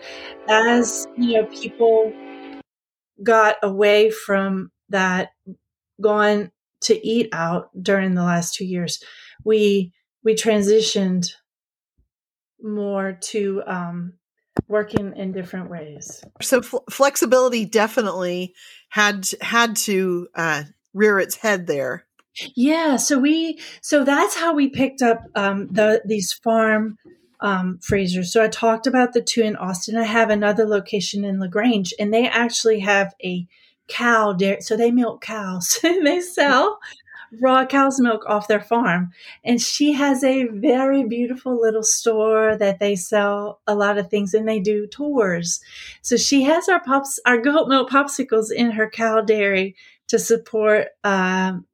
[0.49, 2.11] as, you know, people
[3.23, 5.29] got away from that
[6.01, 6.51] going
[6.85, 9.03] to eat out during the last 2 years,
[9.43, 9.93] we
[10.23, 11.31] we transitioned
[12.61, 14.13] more to um,
[14.67, 16.23] working in different ways.
[16.41, 18.53] So fl- flexibility definitely
[18.89, 22.05] had had to uh, rear its head there.
[22.55, 26.97] Yeah, so we so that's how we picked up um, the these farm
[27.39, 28.33] um, freezers.
[28.33, 29.97] So I talked about the two in Austin.
[29.97, 33.47] I have another location in Lagrange, and they actually have a
[33.87, 34.61] cow dairy.
[34.61, 35.79] So they milk cows.
[35.83, 36.79] And they sell
[37.41, 39.11] raw cow's milk off their farm.
[39.43, 44.33] And she has a very beautiful little store that they sell a lot of things
[44.33, 45.59] and they do tours.
[46.01, 49.75] So she has our pops, our goat milk popsicles in her cow dairy
[50.07, 51.65] to support um,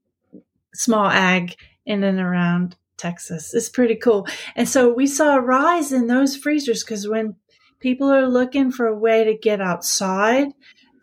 [0.74, 3.54] small ag in and around Texas.
[3.54, 4.28] It's pretty cool.
[4.56, 7.36] And so we saw a rise in those freezers because when
[7.80, 10.48] people are looking for a way to get outside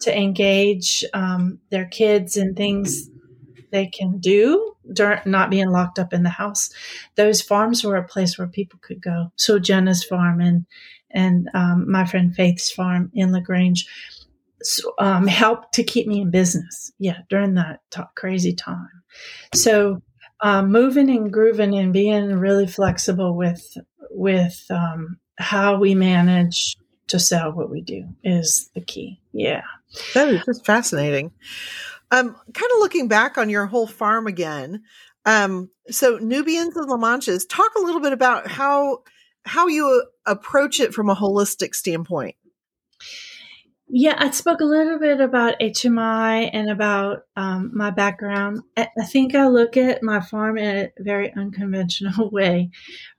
[0.00, 3.10] to engage um, their kids in things
[3.70, 6.70] they can do during not being locked up in the house,
[7.16, 9.30] those farms were a place where people could go.
[9.36, 10.66] So Jenna's farm and
[11.10, 13.86] and um, my friend Faith's farm in Lagrange
[14.98, 16.92] um, helped to keep me in business.
[16.98, 19.02] Yeah, during that t- crazy time.
[19.54, 20.02] So
[20.40, 23.76] um, moving and grooving and being really flexible with
[24.10, 26.76] with um, how we manage
[27.08, 29.20] to sell what we do is the key.
[29.32, 29.62] Yeah,
[30.14, 31.32] that is just fascinating.
[32.10, 34.82] Um, kind of looking back on your whole farm again.
[35.24, 39.02] Um, so Nubians and La Manchas, talk a little bit about how
[39.44, 42.36] how you approach it from a holistic standpoint.
[43.90, 48.60] Yeah, I spoke a little bit about HMI and about um, my background.
[48.76, 52.70] I, I think I look at my farm in a very unconventional way,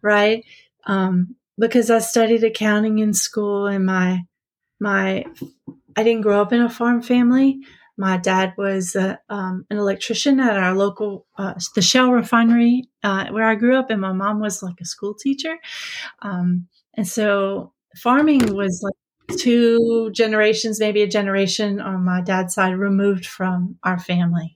[0.02, 0.46] right?
[0.86, 4.24] Um, because I studied accounting in school, and my
[4.80, 5.26] my
[5.96, 7.60] I didn't grow up in a farm family.
[7.98, 13.28] My dad was uh, um, an electrician at our local uh, the Shell refinery uh,
[13.30, 15.58] where I grew up, and my mom was like a school teacher,
[16.22, 22.76] um, and so farming was like two generations, maybe a generation on my dad's side
[22.78, 24.56] removed from our family.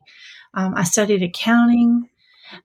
[0.56, 2.10] Um, I studied accounting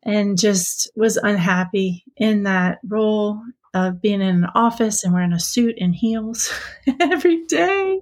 [0.02, 3.42] and just was unhappy in that role
[3.74, 6.52] of being in an office and wearing a suit and heels
[7.00, 8.00] every day.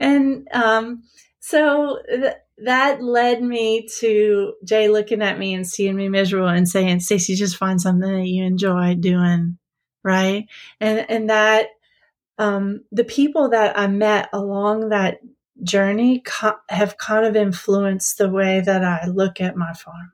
[0.00, 1.02] And um,
[1.40, 6.68] so th- that led me to Jay looking at me and seeing me miserable and
[6.68, 9.58] saying, Stacey, just find something that you enjoy doing.
[10.02, 10.46] Right.
[10.80, 11.68] And, and that
[12.38, 15.20] um, the people that I met along that
[15.62, 20.12] journey co- have kind of influenced the way that I look at my farm.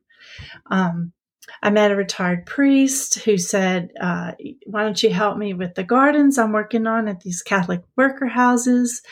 [0.66, 1.12] Um,
[1.62, 4.32] I met a retired priest who said, uh,
[4.66, 8.26] Why don't you help me with the gardens I'm working on at these Catholic worker
[8.26, 9.02] houses?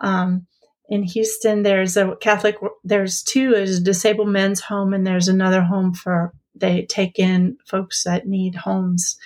[0.00, 0.46] Um,
[0.88, 5.62] in Houston, there's a Catholic, there's two, there's a disabled men's home, and there's another
[5.62, 9.16] home for they take in folks that need homes.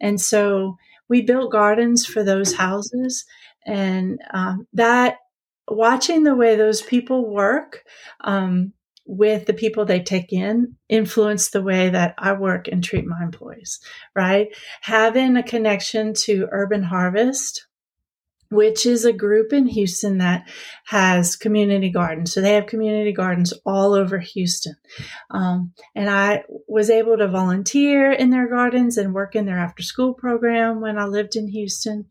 [0.00, 0.76] And so
[1.08, 3.24] we built gardens for those houses
[3.64, 5.16] and um, that
[5.68, 7.84] watching the way those people work
[8.22, 8.72] um,
[9.06, 13.22] with the people they take in influence the way that I work and treat my
[13.22, 13.80] employees,
[14.14, 14.48] right?
[14.82, 17.66] Having a connection to Urban Harvest
[18.50, 20.48] which is a group in Houston that
[20.86, 22.32] has community gardens.
[22.32, 24.76] So they have community gardens all over Houston.
[25.30, 29.82] Um, and I was able to volunteer in their gardens and work in their after
[29.82, 32.06] school program when I lived in Houston,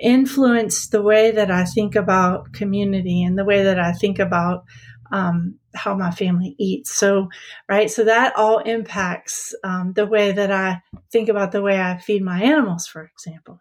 [0.00, 4.64] influenced the way that I think about community and the way that I think about
[5.10, 6.92] um, how my family eats.
[6.92, 7.28] So,
[7.68, 7.90] right.
[7.90, 12.22] So that all impacts um, the way that I think about the way I feed
[12.22, 13.60] my animals, for example.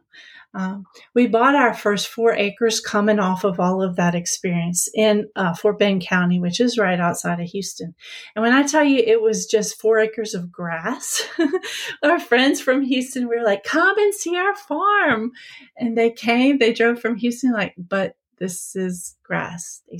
[0.53, 5.27] Um, we bought our first four acres coming off of all of that experience in
[5.35, 7.93] uh, Fort Bend County, which is right outside of Houston.
[8.35, 11.27] And when I tell you it was just four acres of grass,
[12.03, 15.31] our friends from Houston were like, come and see our farm.
[15.77, 19.81] And they came, they drove from Houston, like, but this is grass.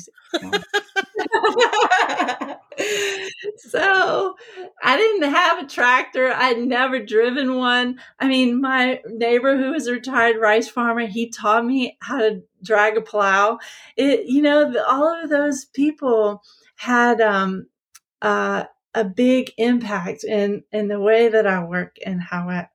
[3.58, 4.36] so
[4.84, 6.32] I didn't have a tractor.
[6.32, 8.00] I'd never driven one.
[8.20, 12.44] I mean, my neighbor who was a retired rice farmer, he taught me how to
[12.64, 13.60] drag a plow.
[13.96, 16.44] It, you know, all of those people
[16.76, 17.68] had um,
[18.22, 22.70] uh, a big impact in in the way that I work and how I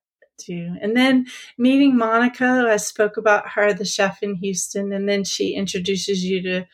[0.45, 0.77] do.
[0.81, 1.27] And then
[1.59, 6.43] meeting Monica, I spoke about her, the chef in Houston, and then she introduces you
[6.43, 6.67] to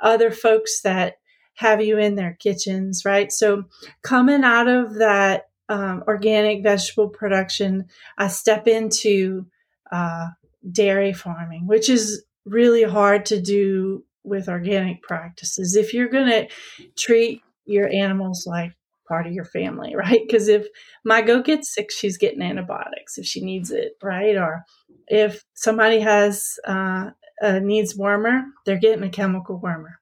[0.00, 1.18] other folks that
[1.54, 3.32] have you in their kitchens, right?
[3.32, 3.64] So
[4.02, 9.46] coming out of that um, organic vegetable production, I step into
[9.90, 10.28] uh,
[10.70, 15.74] dairy farming, which is really hard to do with organic practices.
[15.74, 16.48] If you're going to
[16.96, 18.72] treat your animals like
[19.08, 20.20] part of your family, right?
[20.26, 20.66] Because if
[21.04, 24.36] my goat gets sick, she's getting antibiotics if she needs it, right?
[24.36, 24.64] Or
[25.06, 27.10] if somebody has uh,
[27.42, 29.94] needs wormer, they're getting a chemical wormer.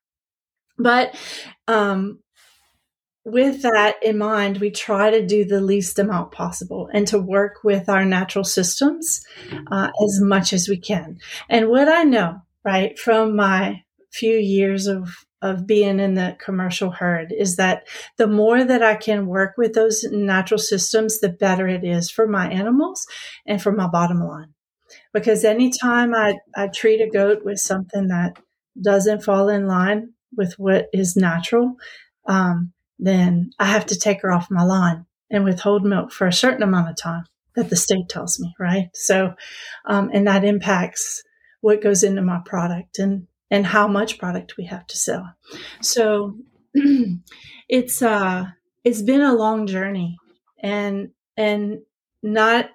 [0.78, 1.16] But
[1.68, 2.20] um,
[3.24, 7.64] with that in mind, we try to do the least amount possible and to work
[7.64, 9.24] with our natural systems
[9.70, 11.18] uh, as much as we can.
[11.48, 16.90] And what I know, right, from my few years of of being in the commercial
[16.90, 21.68] herd is that the more that I can work with those natural systems, the better
[21.68, 23.06] it is for my animals
[23.46, 24.54] and for my bottom line.
[25.12, 28.38] Because anytime I, I treat a goat with something that
[28.82, 31.74] doesn't fall in line with what is natural,
[32.26, 36.32] um, then I have to take her off my line and withhold milk for a
[36.32, 37.24] certain amount of time
[37.56, 38.88] that the state tells me, right?
[38.94, 39.34] So,
[39.86, 41.22] um, and that impacts
[41.60, 45.34] what goes into my product and and how much product we have to sell.
[45.80, 46.38] So,
[47.68, 48.46] it's uh,
[48.84, 50.16] it's been a long journey,
[50.62, 51.78] and and
[52.22, 52.70] not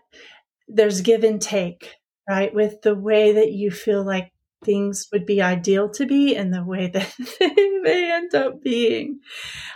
[0.67, 1.95] there's give and take,
[2.29, 2.53] right?
[2.53, 4.31] With the way that you feel like
[4.63, 9.19] things would be ideal to be and the way that they may end up being.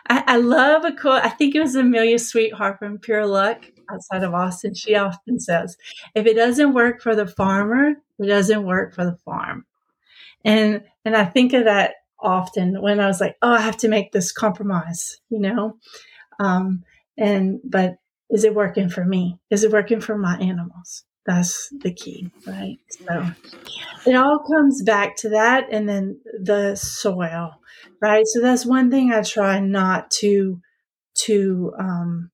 [0.07, 1.23] I, I, love a quote.
[1.23, 4.75] I think it was Amelia Sweethardt from Pure Luck outside of Austin.
[4.75, 5.75] She often says,
[6.13, 9.65] if it doesn't work for the farmer, it doesn't work for the farm.
[10.45, 13.89] And, and I think of that often when I was like, oh, I have to
[13.89, 15.77] make this compromise, you know?
[16.39, 16.83] Um,
[17.17, 17.95] and, but
[18.29, 19.39] is it working for me?
[19.49, 21.03] Is it working for my animals?
[21.25, 22.77] That's the key, right?
[22.89, 23.31] So
[24.05, 27.59] it all comes back to that and then the soil,
[28.01, 28.25] right?
[28.27, 30.61] So that's one thing I try not to
[31.25, 32.29] to um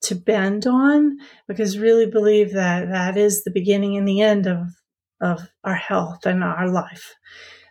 [0.00, 4.68] to bend on because really believe that that is the beginning and the end of
[5.20, 7.14] of our health and our life.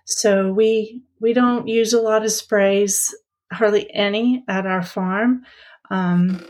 [0.06, 3.16] So we we don't use a lot of sprays,
[3.52, 5.44] hardly any at our farm.
[5.90, 6.46] Um,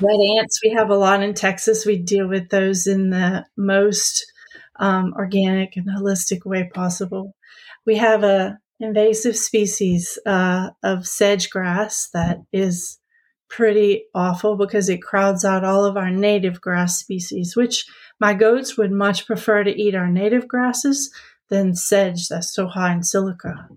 [0.00, 1.86] red ants, we have a lot in Texas.
[1.86, 4.24] We deal with those in the most
[4.78, 7.34] um, organic and holistic way possible.
[7.86, 12.98] We have a invasive species uh, of sedge grass that is
[13.48, 17.86] pretty awful because it crowds out all of our native grass species, which
[18.20, 21.12] my goats would much prefer to eat our native grasses
[21.48, 23.68] than sedge that's so high in silica.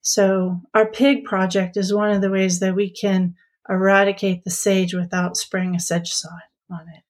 [0.00, 3.36] So, our pig project is one of the ways that we can
[3.68, 7.02] eradicate the sage without spraying a sedgicide on it.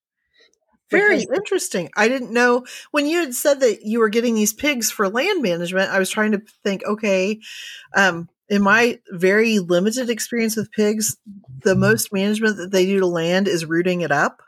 [0.90, 1.90] Very because interesting.
[1.96, 5.42] I didn't know when you had said that you were getting these pigs for land
[5.42, 5.90] management.
[5.90, 7.40] I was trying to think, okay,
[7.96, 11.16] um, in my very limited experience with pigs,
[11.62, 14.42] the most management that they do to land is rooting it up.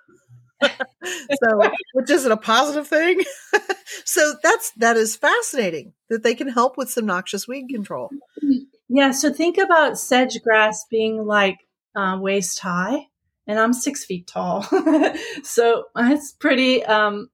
[0.62, 3.22] so, which isn't a positive thing.
[4.04, 8.10] so that's that is fascinating that they can help with some noxious weed control.
[8.88, 9.10] Yeah.
[9.10, 11.58] So think about sedge grass being like
[11.94, 13.06] uh, waist high,
[13.46, 14.62] and I'm six feet tall,
[15.42, 17.30] so it's pretty um,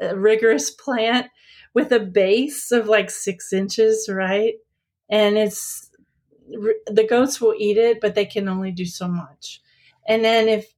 [0.00, 1.28] rigorous plant
[1.74, 4.54] with a base of like six inches, right?
[5.10, 5.90] And it's
[6.48, 9.60] the goats will eat it, but they can only do so much.
[10.06, 10.73] And then if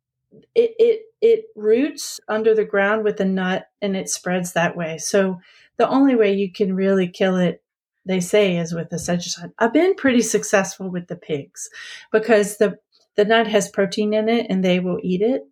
[0.54, 4.98] it, it it roots under the ground with a nut and it spreads that way.
[4.98, 5.40] So
[5.78, 7.62] the only way you can really kill it,
[8.04, 9.52] they say, is with a sedgicide.
[9.58, 11.68] I've been pretty successful with the pigs
[12.12, 12.78] because the
[13.16, 15.42] the nut has protein in it and they will eat it.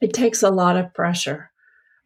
[0.00, 1.50] It takes a lot of pressure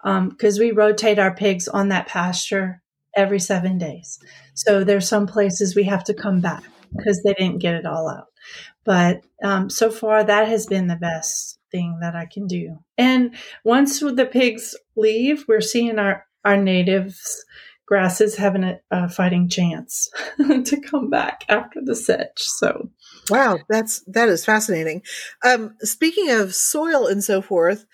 [0.02, 2.82] because um, we rotate our pigs on that pasture
[3.16, 4.18] every seven days.
[4.54, 6.62] So there's some places we have to come back
[6.96, 8.26] because they didn't get it all out.
[8.84, 12.78] But um, so far, that has been the best thing that I can do.
[12.96, 17.44] And once the pigs leave, we're seeing our, our natives
[17.88, 22.38] grasses having a, a fighting chance to come back after the sedge.
[22.38, 22.90] So,
[23.30, 25.02] wow, that's that is fascinating.
[25.42, 27.86] Um, speaking of soil and so forth,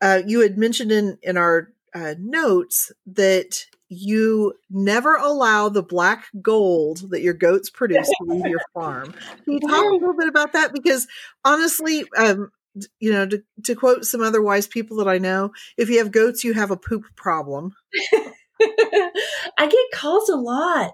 [0.00, 6.26] uh, you had mentioned in in our uh, notes that you never allow the black
[6.42, 9.12] gold that your goats produce to leave your farm.
[9.44, 10.72] Can you talk a little bit about that?
[10.72, 11.06] Because
[11.44, 12.50] honestly, um,
[13.00, 16.12] you know, to, to quote some other wise people that I know, if you have
[16.12, 17.74] goats, you have a poop problem.
[18.60, 20.92] I get calls a lot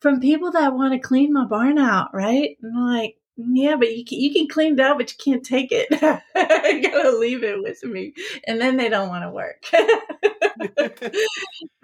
[0.00, 2.56] from people that want to clean my barn out, right?
[2.62, 5.44] And I'm like, yeah, but you can, you can clean it out, but you can't
[5.44, 5.88] take it.
[5.92, 8.14] you gotta leave it with me.
[8.46, 9.66] And then they don't want to work.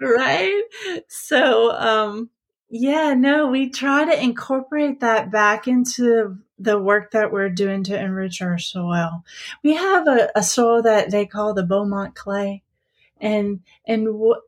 [0.01, 0.63] right?
[1.07, 2.29] So, um,
[2.69, 7.99] yeah, no, we try to incorporate that back into the work that we're doing to
[7.99, 9.23] enrich our soil.
[9.63, 12.63] We have a, a soil that they call the Beaumont clay,
[13.19, 14.41] and and what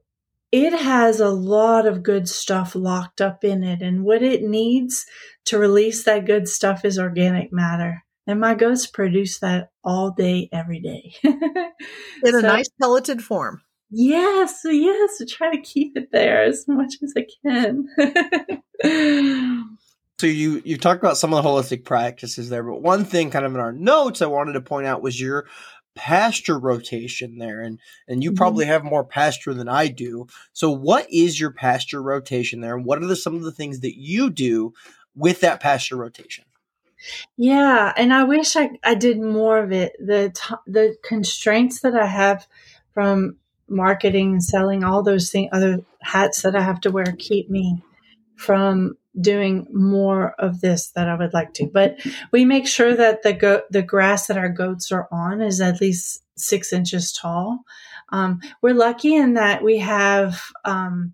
[0.52, 5.06] it has a lot of good stuff locked up in it, and what it needs
[5.46, 8.04] to release that good stuff is organic matter.
[8.28, 11.14] And my goats produce that all day, every day.
[11.24, 11.40] in
[12.26, 13.62] so, a nice pelleted form.
[13.92, 17.88] Yes, yes, to try to keep it there as much as I can.
[20.20, 23.46] so you you talked about some of the holistic practices there, but one thing kind
[23.46, 25.46] of in our notes I wanted to point out was your
[25.96, 28.38] pasture rotation there and and you mm-hmm.
[28.38, 30.28] probably have more pasture than I do.
[30.54, 33.82] So what is your pasture rotation there and what are the, some of the things
[33.82, 34.74] that you do
[35.16, 36.46] with that pasture rotation?
[37.38, 39.94] Yeah, and I wish I, I did more of it.
[40.00, 42.48] The t- the constraints that I have
[42.94, 43.38] from
[43.68, 47.84] marketing and selling all those things, other hats that I have to wear keep me
[48.36, 51.68] from doing more of this that I would like to.
[51.68, 52.00] But
[52.32, 55.82] we make sure that the go- the grass that our goats are on is at
[55.82, 57.60] least six inches tall.
[58.10, 61.14] Um, we're lucky in that we have um,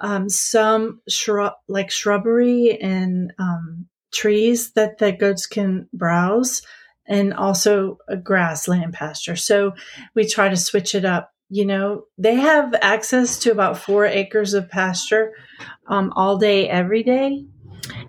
[0.00, 6.62] um, some shrub like shrubbery and um, trees that the goats can browse,
[7.06, 9.36] and also a grassland pasture.
[9.36, 9.72] So
[10.14, 14.54] we try to switch it up you know, they have access to about four acres
[14.54, 15.32] of pasture
[15.88, 17.44] um, all day, every day.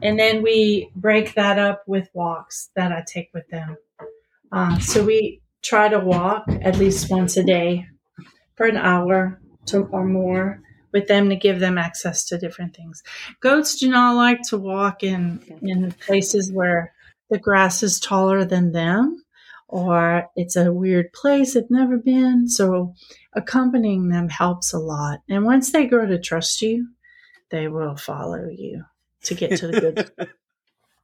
[0.02, 3.78] And then we break that up with walks that I take with them.
[4.52, 7.88] Uh, so we try to walk at least once a day
[8.56, 10.62] for an hour to, or more
[10.94, 13.02] with them to give them access to different things.
[13.39, 16.94] Goats do not like to walk in, in places where
[17.32, 19.24] the grass is taller than them
[19.72, 22.50] or it's a weird place they've never been.
[22.50, 22.94] So
[23.34, 25.22] accompanying them helps a lot.
[25.30, 26.90] And once they grow to trust you,
[27.50, 28.84] they will follow you
[29.24, 30.12] to get to the good.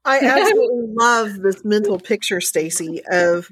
[0.05, 3.49] I absolutely love this mental picture, Stacy, of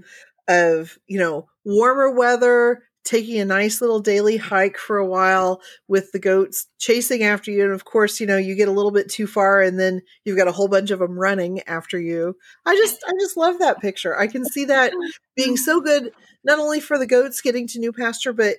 [0.47, 6.11] of you know warmer weather, taking a nice little daily hike for a while with
[6.11, 7.63] the goats chasing after you.
[7.63, 10.37] And of course, you know, you get a little bit too far and then you've
[10.37, 12.35] got a whole bunch of them running after you.
[12.65, 14.17] I just, I just love that picture.
[14.17, 14.91] I can see that
[15.35, 16.11] being so good,
[16.43, 18.57] not only for the goats getting to new pasture, but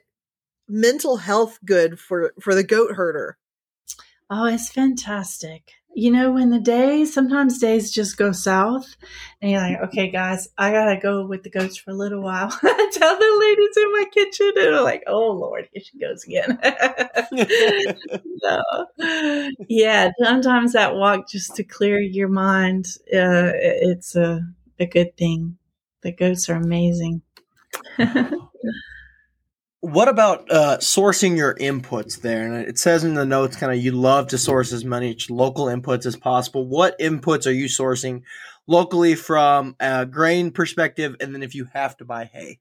[0.69, 3.37] mental health good for, for the goat herder.
[4.31, 8.97] Oh, it's fantastic you know, when the day, sometimes days just go south
[9.41, 12.51] and you're like, okay, guys, I gotta go with the goats for a little while.
[12.61, 16.59] Tell the ladies in my kitchen and they're like, oh Lord, here she goes again.
[18.43, 18.63] so,
[19.71, 24.43] yeah, sometimes that walk just to clear your mind, uh, it's a,
[24.79, 25.57] a good thing.
[26.03, 27.23] The goats are amazing.
[29.81, 32.45] what about uh, sourcing your inputs there?
[32.45, 35.67] And it says in the notes, kind of, you love to source as many local
[35.67, 36.67] inputs as possible.
[36.67, 38.23] What inputs are you sourcing
[38.67, 42.59] locally from a grain perspective, and then if you have to buy hay?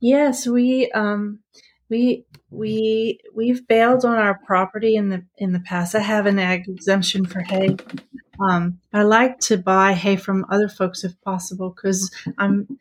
[0.00, 1.40] Yes, we um,
[1.88, 5.94] we we we've baled on our property in the in the past.
[5.94, 7.76] I have an ag exemption for hay.
[8.40, 12.78] Um, I like to buy hay from other folks if possible because I'm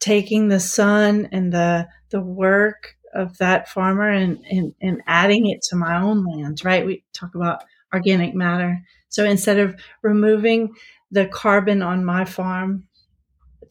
[0.00, 5.62] taking the sun and the the work of that farmer and, and, and adding it
[5.70, 6.84] to my own lands, right?
[6.84, 8.82] We talk about organic matter.
[9.08, 10.74] So instead of removing
[11.10, 12.88] the carbon on my farm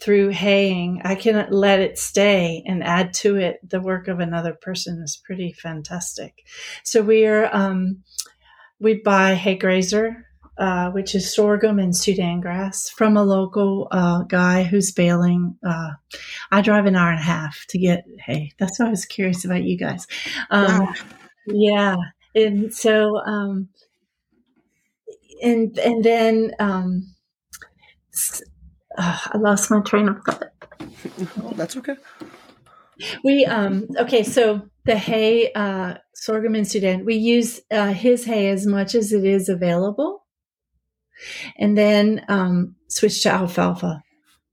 [0.02, 4.58] through haying, I can let it stay and add to it the work of another
[4.60, 6.34] person is pretty fantastic.
[6.84, 8.04] So we are, um,
[8.80, 10.26] we buy hay grazer
[10.58, 15.58] uh, which is sorghum and Sudan grass, from a local uh, guy who's baling.
[15.66, 15.92] Uh,
[16.52, 18.54] I drive an hour and a half to get hay.
[18.60, 20.08] That's why I was curious about you guys.
[20.50, 20.94] Um, wow.
[21.48, 21.96] Yeah,
[22.34, 23.70] and so um,
[25.44, 27.16] and and then um,
[28.98, 30.52] uh, I lost my train of thought.
[31.44, 31.96] oh, that's okay.
[33.24, 38.48] We um okay, so the hay uh sorghum in Sudan, we use uh, his hay
[38.50, 40.25] as much as it is available
[41.58, 44.04] and then um, switch to alfalfa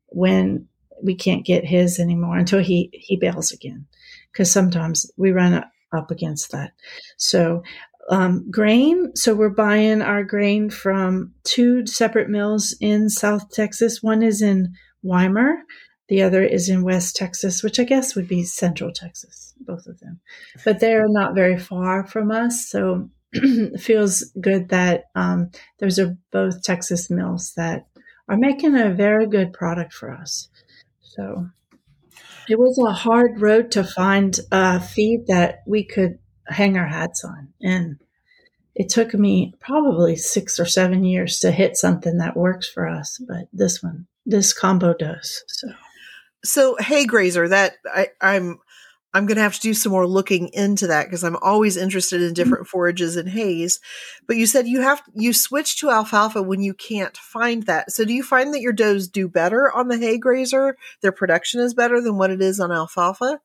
[0.08, 0.68] when
[1.02, 3.86] we can't get his anymore until he he bales again.
[4.32, 6.72] Because sometimes we run up against that.
[7.18, 7.62] So
[8.10, 14.02] um, grain so we're buying our grain from two separate mills in south texas.
[14.02, 15.62] One is in weimar
[16.08, 19.98] the other is in west texas which i guess would be central texas both of
[20.00, 20.20] them.
[20.64, 23.08] But they're not very far from us so
[23.78, 27.86] feels good that um, there's a, both Texas mills that
[28.28, 30.48] are making a very good product for us.
[31.00, 31.48] So
[32.48, 37.24] it was a hard road to find a feed that we could hang our hats
[37.24, 37.48] on.
[37.60, 37.98] And
[38.74, 43.20] it took me probably six or seven years to hit something that works for us.
[43.26, 45.44] But this one, this combo does.
[45.46, 45.68] So,
[46.44, 48.58] so hay grazer that I, I'm
[49.14, 52.20] I'm going to have to do some more looking into that because I'm always interested
[52.20, 52.34] in mm-hmm.
[52.34, 53.80] different forages and hays.
[54.26, 57.92] But you said you have you switch to alfalfa when you can't find that.
[57.92, 60.76] So do you find that your does do better on the hay grazer?
[61.02, 63.40] Their production is better than what it is on alfalfa.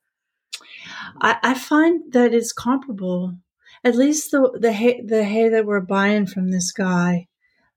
[1.22, 3.38] I, I find that it's comparable.
[3.84, 7.28] At least the the hay the hay that we're buying from this guy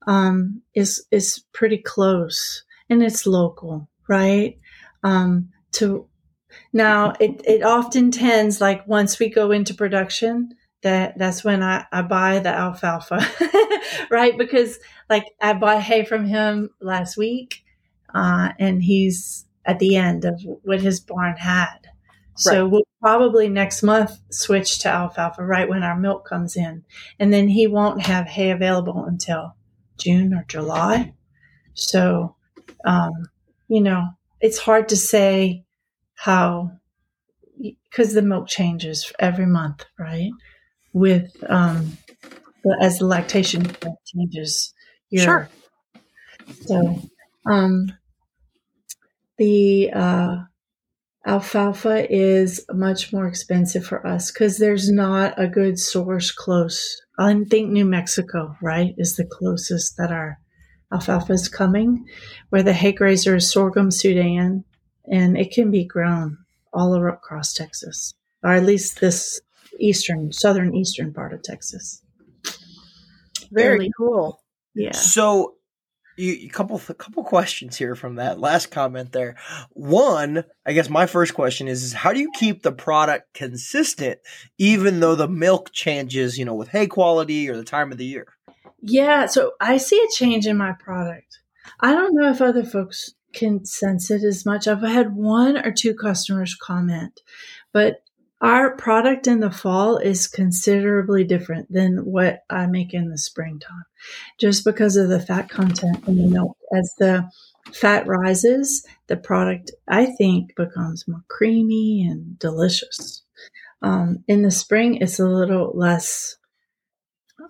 [0.06, 4.58] um, is is pretty close and it's local, right?
[5.02, 6.06] Um, to
[6.72, 11.84] now, it, it often tends like once we go into production, that that's when I,
[11.92, 13.26] I buy the alfalfa,
[14.10, 14.36] right?
[14.38, 17.62] Because like I bought hay from him last week,
[18.14, 21.88] uh, and he's at the end of what his barn had.
[22.36, 22.70] So right.
[22.70, 26.84] we'll probably next month switch to alfalfa right when our milk comes in.
[27.18, 29.54] And then he won't have hay available until
[29.98, 31.12] June or July.
[31.74, 32.36] So,
[32.86, 33.28] um,
[33.68, 34.08] you know,
[34.40, 35.64] it's hard to say
[36.20, 36.70] how
[37.90, 40.30] because the milk changes every month, right?
[40.92, 41.96] With um,
[42.82, 43.66] as the lactation
[44.04, 44.74] changes,
[45.16, 45.48] sure.
[46.66, 47.00] So,
[47.46, 47.92] um,
[49.38, 50.36] the uh,
[51.26, 57.00] alfalfa is much more expensive for us because there's not a good source close.
[57.18, 60.38] I think New Mexico, right, is the closest that our
[60.92, 62.04] alfalfa is coming,
[62.50, 64.64] where the hay grazer is sorghum Sudan,
[65.10, 66.38] and it can be grown
[66.72, 69.40] all across Texas, or at least this
[69.78, 72.02] eastern, southern eastern part of Texas.
[73.52, 74.40] Very cool.
[74.74, 74.92] Yeah.
[74.92, 75.54] So
[76.16, 79.36] you, a couple a couple questions here from that last comment there.
[79.70, 84.20] One, I guess my first question is, is how do you keep the product consistent
[84.58, 88.06] even though the milk changes, you know, with hay quality or the time of the
[88.06, 88.28] year?
[88.80, 91.40] Yeah, so I see a change in my product.
[91.80, 94.66] I don't know if other folks can sense it as much.
[94.66, 97.20] I've had one or two customers comment,
[97.72, 98.02] but
[98.40, 103.84] our product in the fall is considerably different than what I make in the springtime,
[104.38, 106.56] just because of the fat content in the milk.
[106.74, 107.28] As the
[107.72, 113.22] fat rises, the product, I think, becomes more creamy and delicious.
[113.82, 116.36] Um, in the spring, it's a little less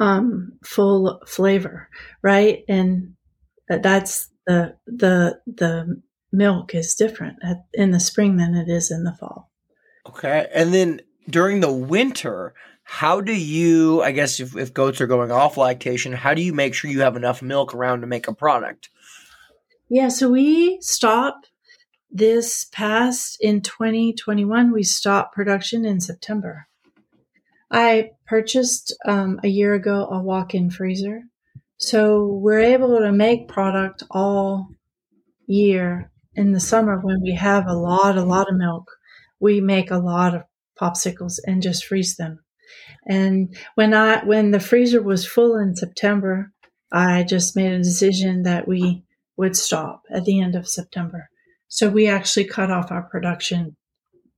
[0.01, 1.89] um, full flavor,
[2.23, 2.65] right?
[2.69, 3.15] And
[3.69, 9.05] that's the the the milk is different at, in the spring than it is in
[9.05, 9.51] the fall.
[10.09, 10.47] Okay.
[10.55, 15.31] And then during the winter, how do you, I guess, if, if goats are going
[15.31, 18.35] off lactation, how do you make sure you have enough milk around to make a
[18.35, 18.91] product?
[19.89, 21.47] Yeah, so we stop
[22.11, 26.67] this past in 2021, we stopped production in September.
[27.71, 31.23] I purchased um, a year ago a walk in freezer.
[31.81, 34.69] So we're able to make product all
[35.47, 38.91] year in the summer when we have a lot, a lot of milk
[39.41, 40.43] we make a lot of
[40.81, 42.41] popsicles and just freeze them.
[43.07, 46.53] And when I when the freezer was full in September,
[46.93, 49.03] I just made a decision that we
[49.37, 51.31] would stop at the end of September.
[51.69, 53.77] So we actually cut off our production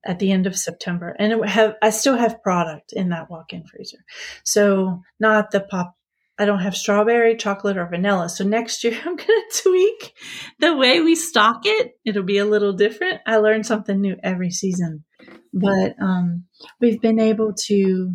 [0.05, 3.99] at the end of September, and have I still have product in that walk-in freezer.
[4.45, 5.97] So not the pop.
[6.39, 8.29] I don't have strawberry, chocolate, or vanilla.
[8.29, 10.15] So next year I'm going to tweak
[10.59, 11.93] the way we stock it.
[12.05, 13.21] It'll be a little different.
[13.27, 15.05] I learn something new every season,
[15.53, 16.45] but um,
[16.81, 18.15] we've been able to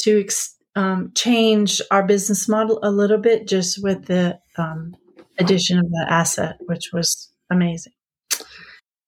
[0.00, 4.94] to ex- um, change our business model a little bit just with the um,
[5.38, 7.92] addition of the asset, which was amazing.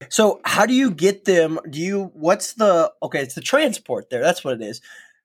[0.08, 1.60] So, how do you get them?
[1.68, 2.10] Do you?
[2.14, 2.92] What's the?
[3.02, 4.22] Okay, it's the transport there.
[4.22, 4.80] That's what it is.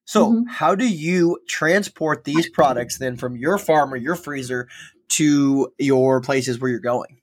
[0.06, 0.44] So, mm-hmm.
[0.48, 4.68] how do you transport these products then from your farm or your freezer
[5.10, 7.22] to your places where you're going?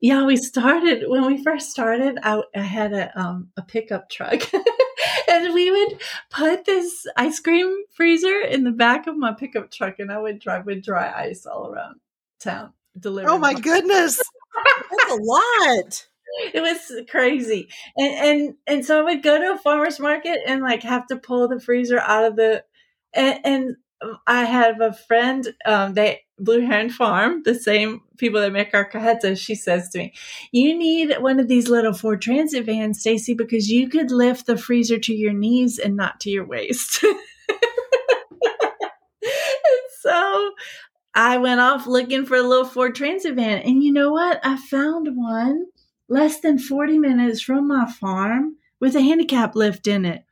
[0.00, 2.18] Yeah, we started when we first started.
[2.22, 4.42] I, I had a um, a pickup truck,
[5.30, 6.00] and we would
[6.30, 10.40] put this ice cream freezer in the back of my pickup truck, and I would
[10.40, 12.00] drive with dry ice all around
[12.40, 13.34] town delivering.
[13.34, 14.20] Oh my goodness,
[14.90, 16.06] that's a lot
[16.54, 17.68] it was crazy.
[17.96, 21.16] And and and so I would go to a farmer's market and like have to
[21.16, 22.64] pull the freezer out of the
[23.14, 23.76] and, and
[24.26, 28.88] I have a friend, um, they Blue Heron Farm, the same people that make our
[28.88, 29.38] cajetas.
[29.38, 30.12] She says to me,
[30.52, 34.56] "You need one of these little Ford Transit vans, Stacy, because you could lift the
[34.56, 37.04] freezer to your knees and not to your waist."
[40.00, 40.50] so
[41.14, 44.40] I went off looking for a little Ford Transit van, and you know what?
[44.44, 45.66] I found one
[46.08, 50.24] less than 40 minutes from my farm with a handicap lift in it.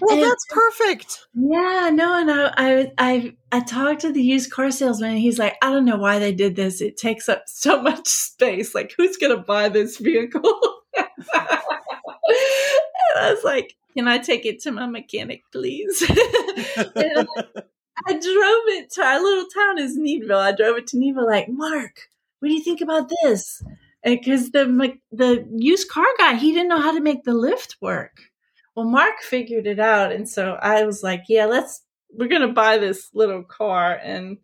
[0.00, 1.26] Well, and, that's perfect.
[1.34, 5.38] Yeah, no, and I, I, I, I talked to the used car salesman, and he's
[5.38, 6.80] like, I don't know why they did this.
[6.80, 8.74] It takes up so much space.
[8.74, 10.60] Like, who's gonna buy this vehicle?
[10.96, 11.06] and
[13.16, 16.04] I was like, Can I take it to my mechanic, please?
[16.10, 17.26] I,
[18.06, 20.38] I drove it to our little town is Needville.
[20.38, 23.62] I drove it to Needville, like, Mark, what do you think about this?
[24.14, 28.20] Because the the used car guy he didn't know how to make the lift work.
[28.74, 31.82] Well, Mark figured it out, and so I was like, "Yeah, let's
[32.12, 34.38] we're gonna buy this little car." And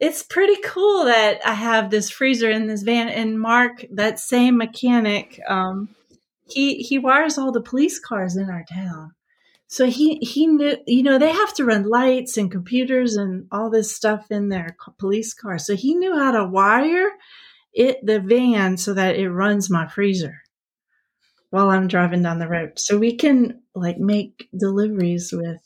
[0.00, 3.08] it's pretty cool that I have this freezer in this van.
[3.08, 5.88] And Mark, that same mechanic, um,
[6.48, 9.12] he he wires all the police cars in our town.
[9.66, 13.70] So he he knew, you know, they have to run lights and computers and all
[13.70, 15.66] this stuff in their police cars.
[15.66, 17.10] So he knew how to wire
[17.78, 20.42] it the van so that it runs my freezer
[21.50, 22.78] while I'm driving down the road.
[22.78, 25.62] So we can like make deliveries with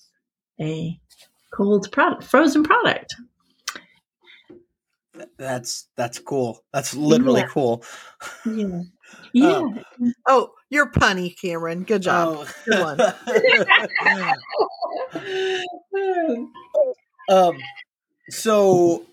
[0.61, 1.01] a
[1.53, 3.15] cold product, frozen product.
[5.39, 6.63] That's that's cool.
[6.73, 7.49] That's literally yeah.
[7.49, 7.83] cool.
[8.47, 8.83] Yeah.
[9.35, 9.57] Yeah.
[9.57, 9.85] Um,
[10.27, 11.83] oh, you're punny, Cameron.
[11.83, 12.39] Good job.
[12.39, 12.49] Oh.
[12.65, 12.99] Good one.
[17.29, 17.59] um
[18.31, 19.05] so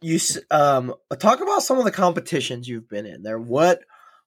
[0.00, 0.18] you
[0.50, 3.38] um talk about some of the competitions you've been in there.
[3.38, 3.80] What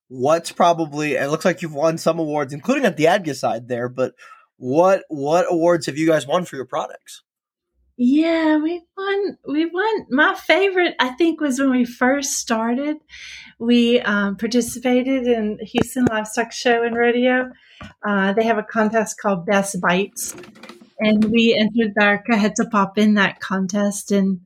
[0.07, 3.89] what's probably it looks like you've won some awards, including at the ADGA side there.
[3.89, 4.13] But
[4.57, 7.23] what what awards have you guys won for your products?
[7.97, 9.37] Yeah, we won.
[9.47, 10.07] We won.
[10.09, 12.97] My favorite, I think, was when we first started.
[13.59, 17.51] We um, participated in Houston Livestock Show and Rodeo.
[18.03, 20.35] Uh, they have a contest called Best Bites,
[20.99, 24.41] and we entered our Cajeta Pop in that contest, and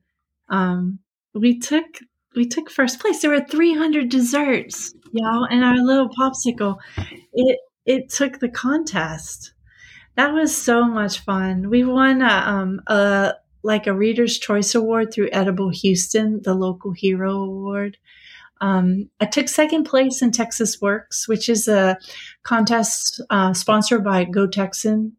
[0.50, 0.98] um,
[1.38, 2.00] we took
[2.34, 3.22] we took first place.
[3.22, 6.76] There were 300 desserts, y'all, and our little popsicle.
[7.32, 9.52] It it took the contest.
[10.16, 11.68] That was so much fun.
[11.68, 16.92] We won a, um, a like a Reader's Choice Award through Edible Houston, the local
[16.92, 17.98] hero award.
[18.60, 21.98] Um, I took second place in Texas Works, which is a
[22.42, 25.12] contest uh, sponsored by Go Texan,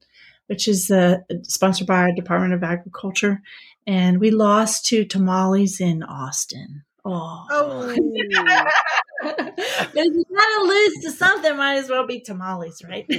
[0.48, 3.42] which is uh, sponsored by our Department of Agriculture.
[3.88, 6.84] And we lost to Tamales in Austin.
[7.10, 7.46] Oh.
[7.50, 7.90] oh.
[9.24, 13.06] if you gotta lose to something, might as well be tamales, right?
[13.10, 13.18] no,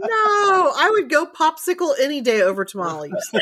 [0.00, 3.12] I would go popsicle any day over tamales.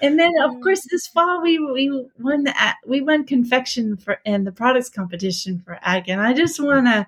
[0.00, 2.54] and then, of course, this fall we we won the
[2.86, 7.06] we won confection for and the products competition for ag, and I just want to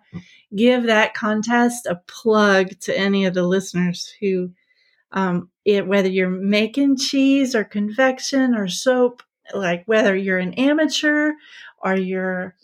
[0.54, 4.50] give that contest a plug to any of the listeners who,
[5.12, 9.22] um, it, whether you're making cheese or confection or soap,
[9.54, 11.32] like whether you're an amateur
[11.82, 12.54] or you're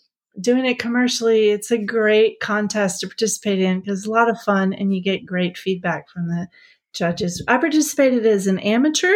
[0.41, 4.41] doing it commercially, it's a great contest to participate in because it's a lot of
[4.41, 6.49] fun and you get great feedback from the
[6.95, 7.43] judges.
[7.49, 9.15] I participated as an amateur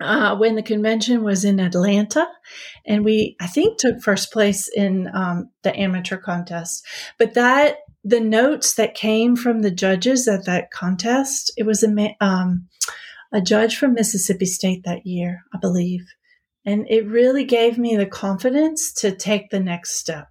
[0.00, 2.26] uh, when the convention was in Atlanta,
[2.86, 6.86] and we I think took first place in um, the amateur contest.
[7.18, 12.16] But that the notes that came from the judges at that contest, it was a
[12.20, 12.68] um,
[13.32, 16.04] a judge from Mississippi State that year, I believe,
[16.64, 20.28] and it really gave me the confidence to take the next step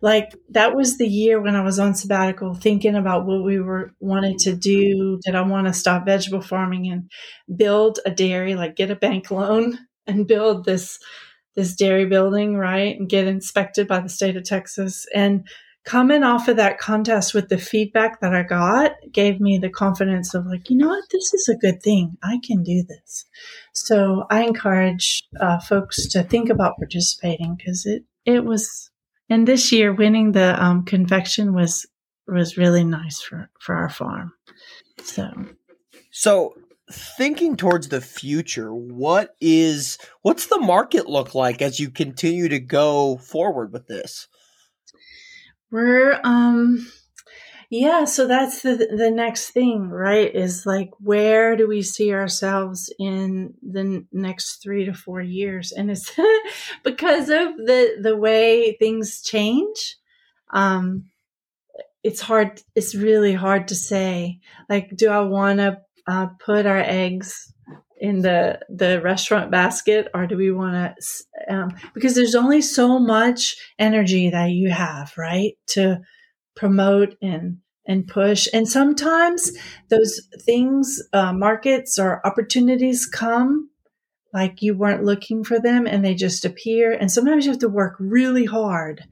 [0.00, 3.92] like that was the year when I was on sabbatical thinking about what we were
[4.00, 5.18] wanted to do.
[5.24, 7.10] Did I want to stop vegetable farming and
[7.58, 10.98] build a dairy, like get a bank loan and build this
[11.56, 12.98] this dairy building, right?
[12.98, 15.06] And get inspected by the state of Texas.
[15.12, 15.48] And
[15.84, 20.34] coming off of that contest with the feedback that I got gave me the confidence
[20.34, 22.16] of like, you know what, this is a good thing.
[22.22, 23.24] I can do this.
[23.72, 28.90] So I encourage uh, folks to think about participating because it it was
[29.30, 31.86] and this year, winning the um, confection was
[32.26, 34.32] was really nice for for our farm.
[35.02, 35.30] So,
[36.10, 36.54] so
[36.90, 42.58] thinking towards the future, what is what's the market look like as you continue to
[42.58, 44.28] go forward with this?
[45.70, 46.86] We're um
[47.70, 50.34] yeah, so that's the the next thing, right?
[50.34, 55.72] Is like where do we see ourselves in the next 3 to 4 years?
[55.72, 56.10] And it's
[56.84, 59.96] because of the the way things change.
[60.52, 61.10] Um
[62.02, 64.40] it's hard it's really hard to say.
[64.70, 67.52] Like do I want to uh, put our eggs
[68.00, 72.98] in the the restaurant basket or do we want to um, because there's only so
[72.98, 76.00] much energy that you have right to
[76.54, 78.46] promote and and push.
[78.52, 79.50] And sometimes
[79.88, 83.70] those things, uh, markets or opportunities come
[84.34, 86.92] like you weren't looking for them and they just appear.
[86.92, 89.04] And sometimes you have to work really hard.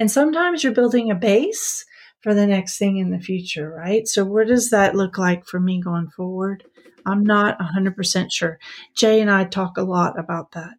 [0.00, 1.84] And sometimes you're building a base
[2.22, 4.08] for the next thing in the future, right?
[4.08, 6.64] So, what does that look like for me going forward?
[7.06, 8.58] I'm not 100% sure.
[8.94, 10.74] Jay and I talk a lot about that.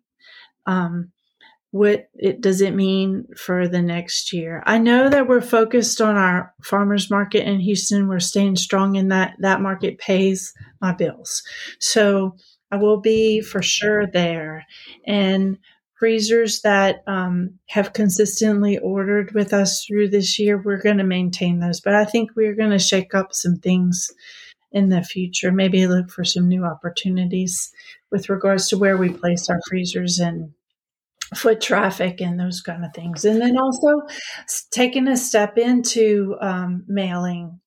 [0.66, 1.12] Um,
[1.76, 4.64] what it does it mean for the next year?
[4.66, 8.08] I know that we're focused on our farmers market in houston.
[8.08, 11.44] We're staying strong in that that market pays my bills.
[11.82, 12.38] So
[12.72, 14.66] i will be for sure there.
[15.06, 15.58] And
[16.00, 21.60] freezers that um, have consistently ordered with us through this year we're going to maintain
[21.60, 21.82] those.
[21.82, 24.10] But i think we're going to shake up some things
[24.76, 27.72] in the future maybe look for some new opportunities
[28.12, 30.52] with regards to where we place our freezers and
[31.34, 33.24] foot traffic and those kind of things.
[33.24, 34.02] And then also
[34.72, 37.62] taking a step into um, mailing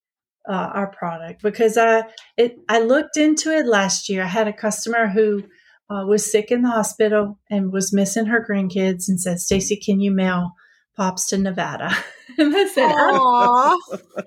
[0.48, 2.04] uh, our product because I
[2.36, 4.22] it I looked into it last year.
[4.22, 5.44] I had a customer who
[5.90, 10.00] uh, was sick in the hospital and was missing her grandkids and said, "Stacy, can
[10.00, 10.52] you mail
[10.98, 11.90] pops to Nevada?"
[12.38, 13.78] and I said, oh,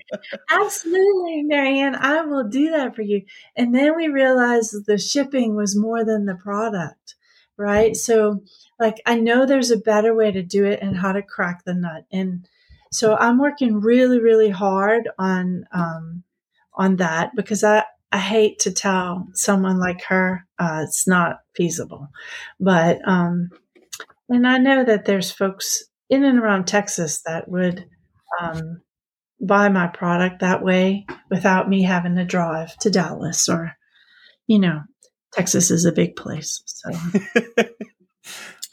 [0.50, 3.22] "Absolutely, Marianne, I will do that for you."
[3.56, 7.16] And then we realized the shipping was more than the product,
[7.58, 7.96] right?
[7.96, 8.42] So
[8.82, 11.76] like I know there's a better way to do it and how to crack the
[11.76, 12.06] nut.
[12.12, 12.48] And
[12.92, 16.24] so I'm working really, really hard on um,
[16.74, 22.10] on that because I I hate to tell someone like her uh, it's not feasible,
[22.60, 23.52] but um,
[24.28, 27.86] and I know that there's folks in and around Texas that would
[28.40, 28.82] um,
[29.40, 33.74] buy my product that way without me having to drive to Dallas or
[34.46, 34.82] you know
[35.34, 36.92] Texas is a big place, so.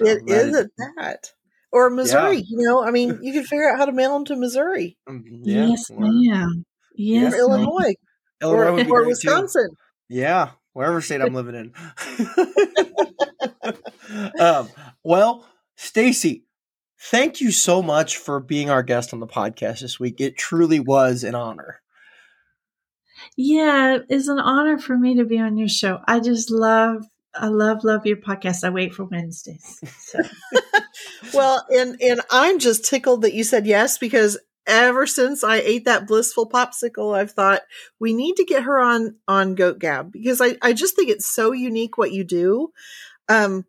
[0.00, 1.32] It is at that.
[1.70, 2.42] Or Missouri, yeah.
[2.46, 4.96] you know, I mean, you can figure out how to mail them to Missouri.
[5.06, 5.66] Um, yeah.
[5.66, 6.64] Yes, ma'am.
[6.94, 7.94] Yes, or Illinois.
[8.40, 9.68] Illinois or, or Wisconsin.
[9.70, 9.76] Too.
[10.08, 11.72] Yeah, wherever state I'm living in.
[14.40, 14.68] um,
[15.04, 16.44] well, Stacy,
[17.00, 20.20] thank you so much for being our guest on the podcast this week.
[20.20, 21.80] It truly was an honor.
[23.36, 26.00] Yeah, it's an honor for me to be on your show.
[26.06, 28.64] I just love I love love your podcast.
[28.64, 29.80] I wait for Wednesdays.
[30.00, 30.20] So.
[31.34, 35.84] well, and and I'm just tickled that you said yes because ever since I ate
[35.84, 37.62] that blissful popsicle, I've thought
[37.98, 41.26] we need to get her on on Goat Gab because I I just think it's
[41.26, 42.72] so unique what you do.
[43.28, 43.64] Um,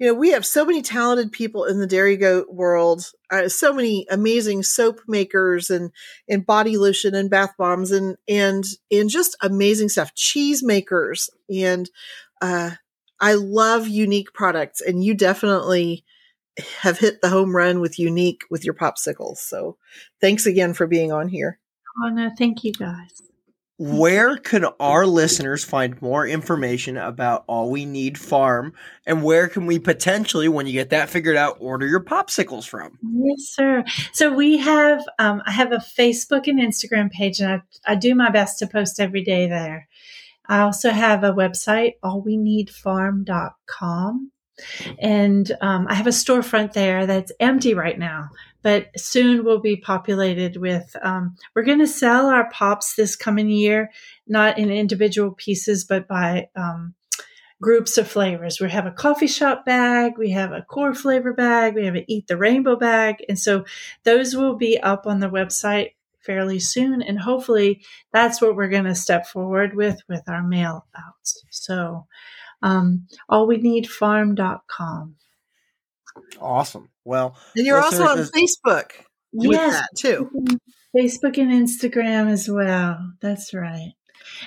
[0.00, 3.70] you know, we have so many talented people in the dairy goat world, uh, so
[3.74, 5.92] many amazing soap makers and
[6.26, 11.90] and body lotion and bath bombs and and and just amazing stuff, cheese makers and
[12.40, 12.70] uh,
[13.20, 16.06] I love unique products, and you definitely
[16.80, 19.36] have hit the home run with unique with your popsicles.
[19.36, 19.76] So
[20.18, 21.58] thanks again for being on here.
[22.02, 23.20] Oh no, thank you guys.
[23.82, 28.74] Where can our listeners find more information about All We Need Farm
[29.06, 32.98] and where can we potentially, when you get that figured out, order your popsicles from?
[33.02, 33.82] Yes, sir.
[34.12, 38.14] So we have, um, I have a Facebook and Instagram page and I, I do
[38.14, 39.88] my best to post every day there.
[40.46, 44.30] I also have a website, allweneedfarm.com.
[44.98, 48.30] And um, I have a storefront there that's empty right now,
[48.62, 50.94] but soon will be populated with.
[51.02, 53.90] Um, we're going to sell our pops this coming year,
[54.26, 56.94] not in individual pieces, but by um,
[57.60, 58.60] groups of flavors.
[58.60, 62.04] We have a coffee shop bag, we have a core flavor bag, we have an
[62.08, 63.16] eat the rainbow bag.
[63.28, 63.64] And so
[64.04, 67.02] those will be up on the website fairly soon.
[67.02, 67.82] And hopefully
[68.12, 71.44] that's what we're going to step forward with with our mail outs.
[71.50, 72.06] So
[72.62, 75.16] um, all we need farm.com.
[76.40, 76.90] Awesome.
[77.04, 78.90] Well, and you're also on Facebook.
[79.32, 80.30] Yes, too.
[80.96, 83.12] Facebook and Instagram as well.
[83.20, 83.92] That's right.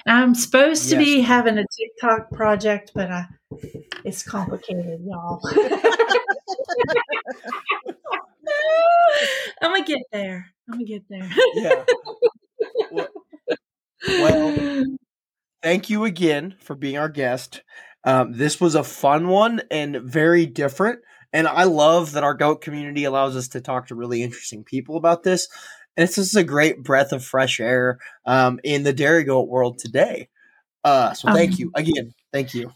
[0.05, 1.05] I'm supposed to yes.
[1.05, 3.25] be having a TikTok project, but I,
[4.03, 5.41] it's complicated, y'all.
[9.61, 10.51] I'm gonna get there.
[10.67, 11.29] I'm gonna get there.
[11.55, 11.83] yeah.
[12.91, 13.07] Well,
[14.07, 14.85] well,
[15.61, 17.63] thank you again for being our guest.
[18.05, 20.99] Um, this was a fun one and very different.
[21.31, 24.97] And I love that our goat community allows us to talk to really interesting people
[24.97, 25.47] about this.
[25.97, 29.79] And it's just a great breath of fresh air um, in the dairy goat world
[29.79, 30.29] today.
[30.83, 32.13] Uh, so thank um, you again.
[32.31, 32.71] Thank you.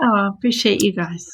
[0.00, 1.26] Oh, appreciate you guys.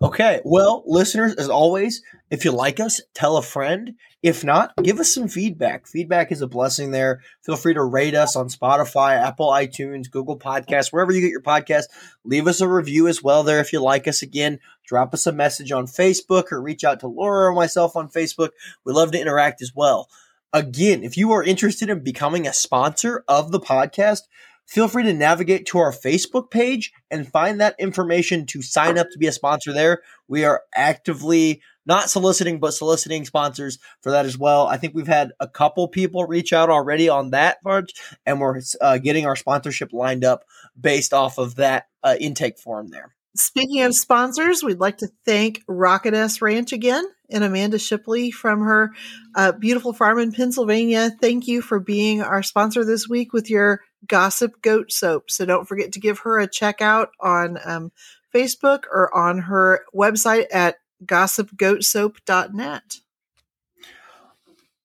[0.00, 0.40] Okay.
[0.44, 3.94] Well, listeners, as always, if you like us, tell a friend.
[4.22, 5.86] If not, give us some feedback.
[5.86, 7.20] Feedback is a blessing there.
[7.44, 11.42] Feel free to rate us on Spotify, Apple iTunes, Google Podcasts, wherever you get your
[11.42, 11.84] podcast.
[12.24, 14.22] Leave us a review as well there if you like us.
[14.22, 18.08] Again, drop us a message on Facebook or reach out to Laura or myself on
[18.08, 18.50] Facebook.
[18.84, 20.08] We love to interact as well.
[20.52, 24.22] Again, if you are interested in becoming a sponsor of the podcast,
[24.66, 29.08] feel free to navigate to our Facebook page and find that information to sign up
[29.10, 30.02] to be a sponsor there.
[30.28, 34.66] We are actively not soliciting, but soliciting sponsors for that as well.
[34.66, 37.92] I think we've had a couple people reach out already on that part,
[38.26, 40.44] and we're uh, getting our sponsorship lined up
[40.78, 43.14] based off of that uh, intake form there.
[43.36, 48.92] Speaking of sponsors, we'd like to thank Rocketess Ranch again and Amanda Shipley from her
[49.34, 51.10] uh, beautiful farm in Pennsylvania.
[51.20, 55.30] Thank you for being our sponsor this week with your Gossip Goat Soap.
[55.30, 57.92] So don't forget to give her a check out on um,
[58.34, 63.00] Facebook or on her website at gossipgoatsoap.net.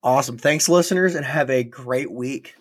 [0.04, 0.38] Awesome.
[0.38, 2.56] Thanks, listeners, and have a great week.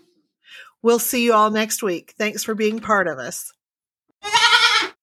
[0.82, 2.14] We'll see you all next week.
[2.18, 3.52] Thanks for being part of us.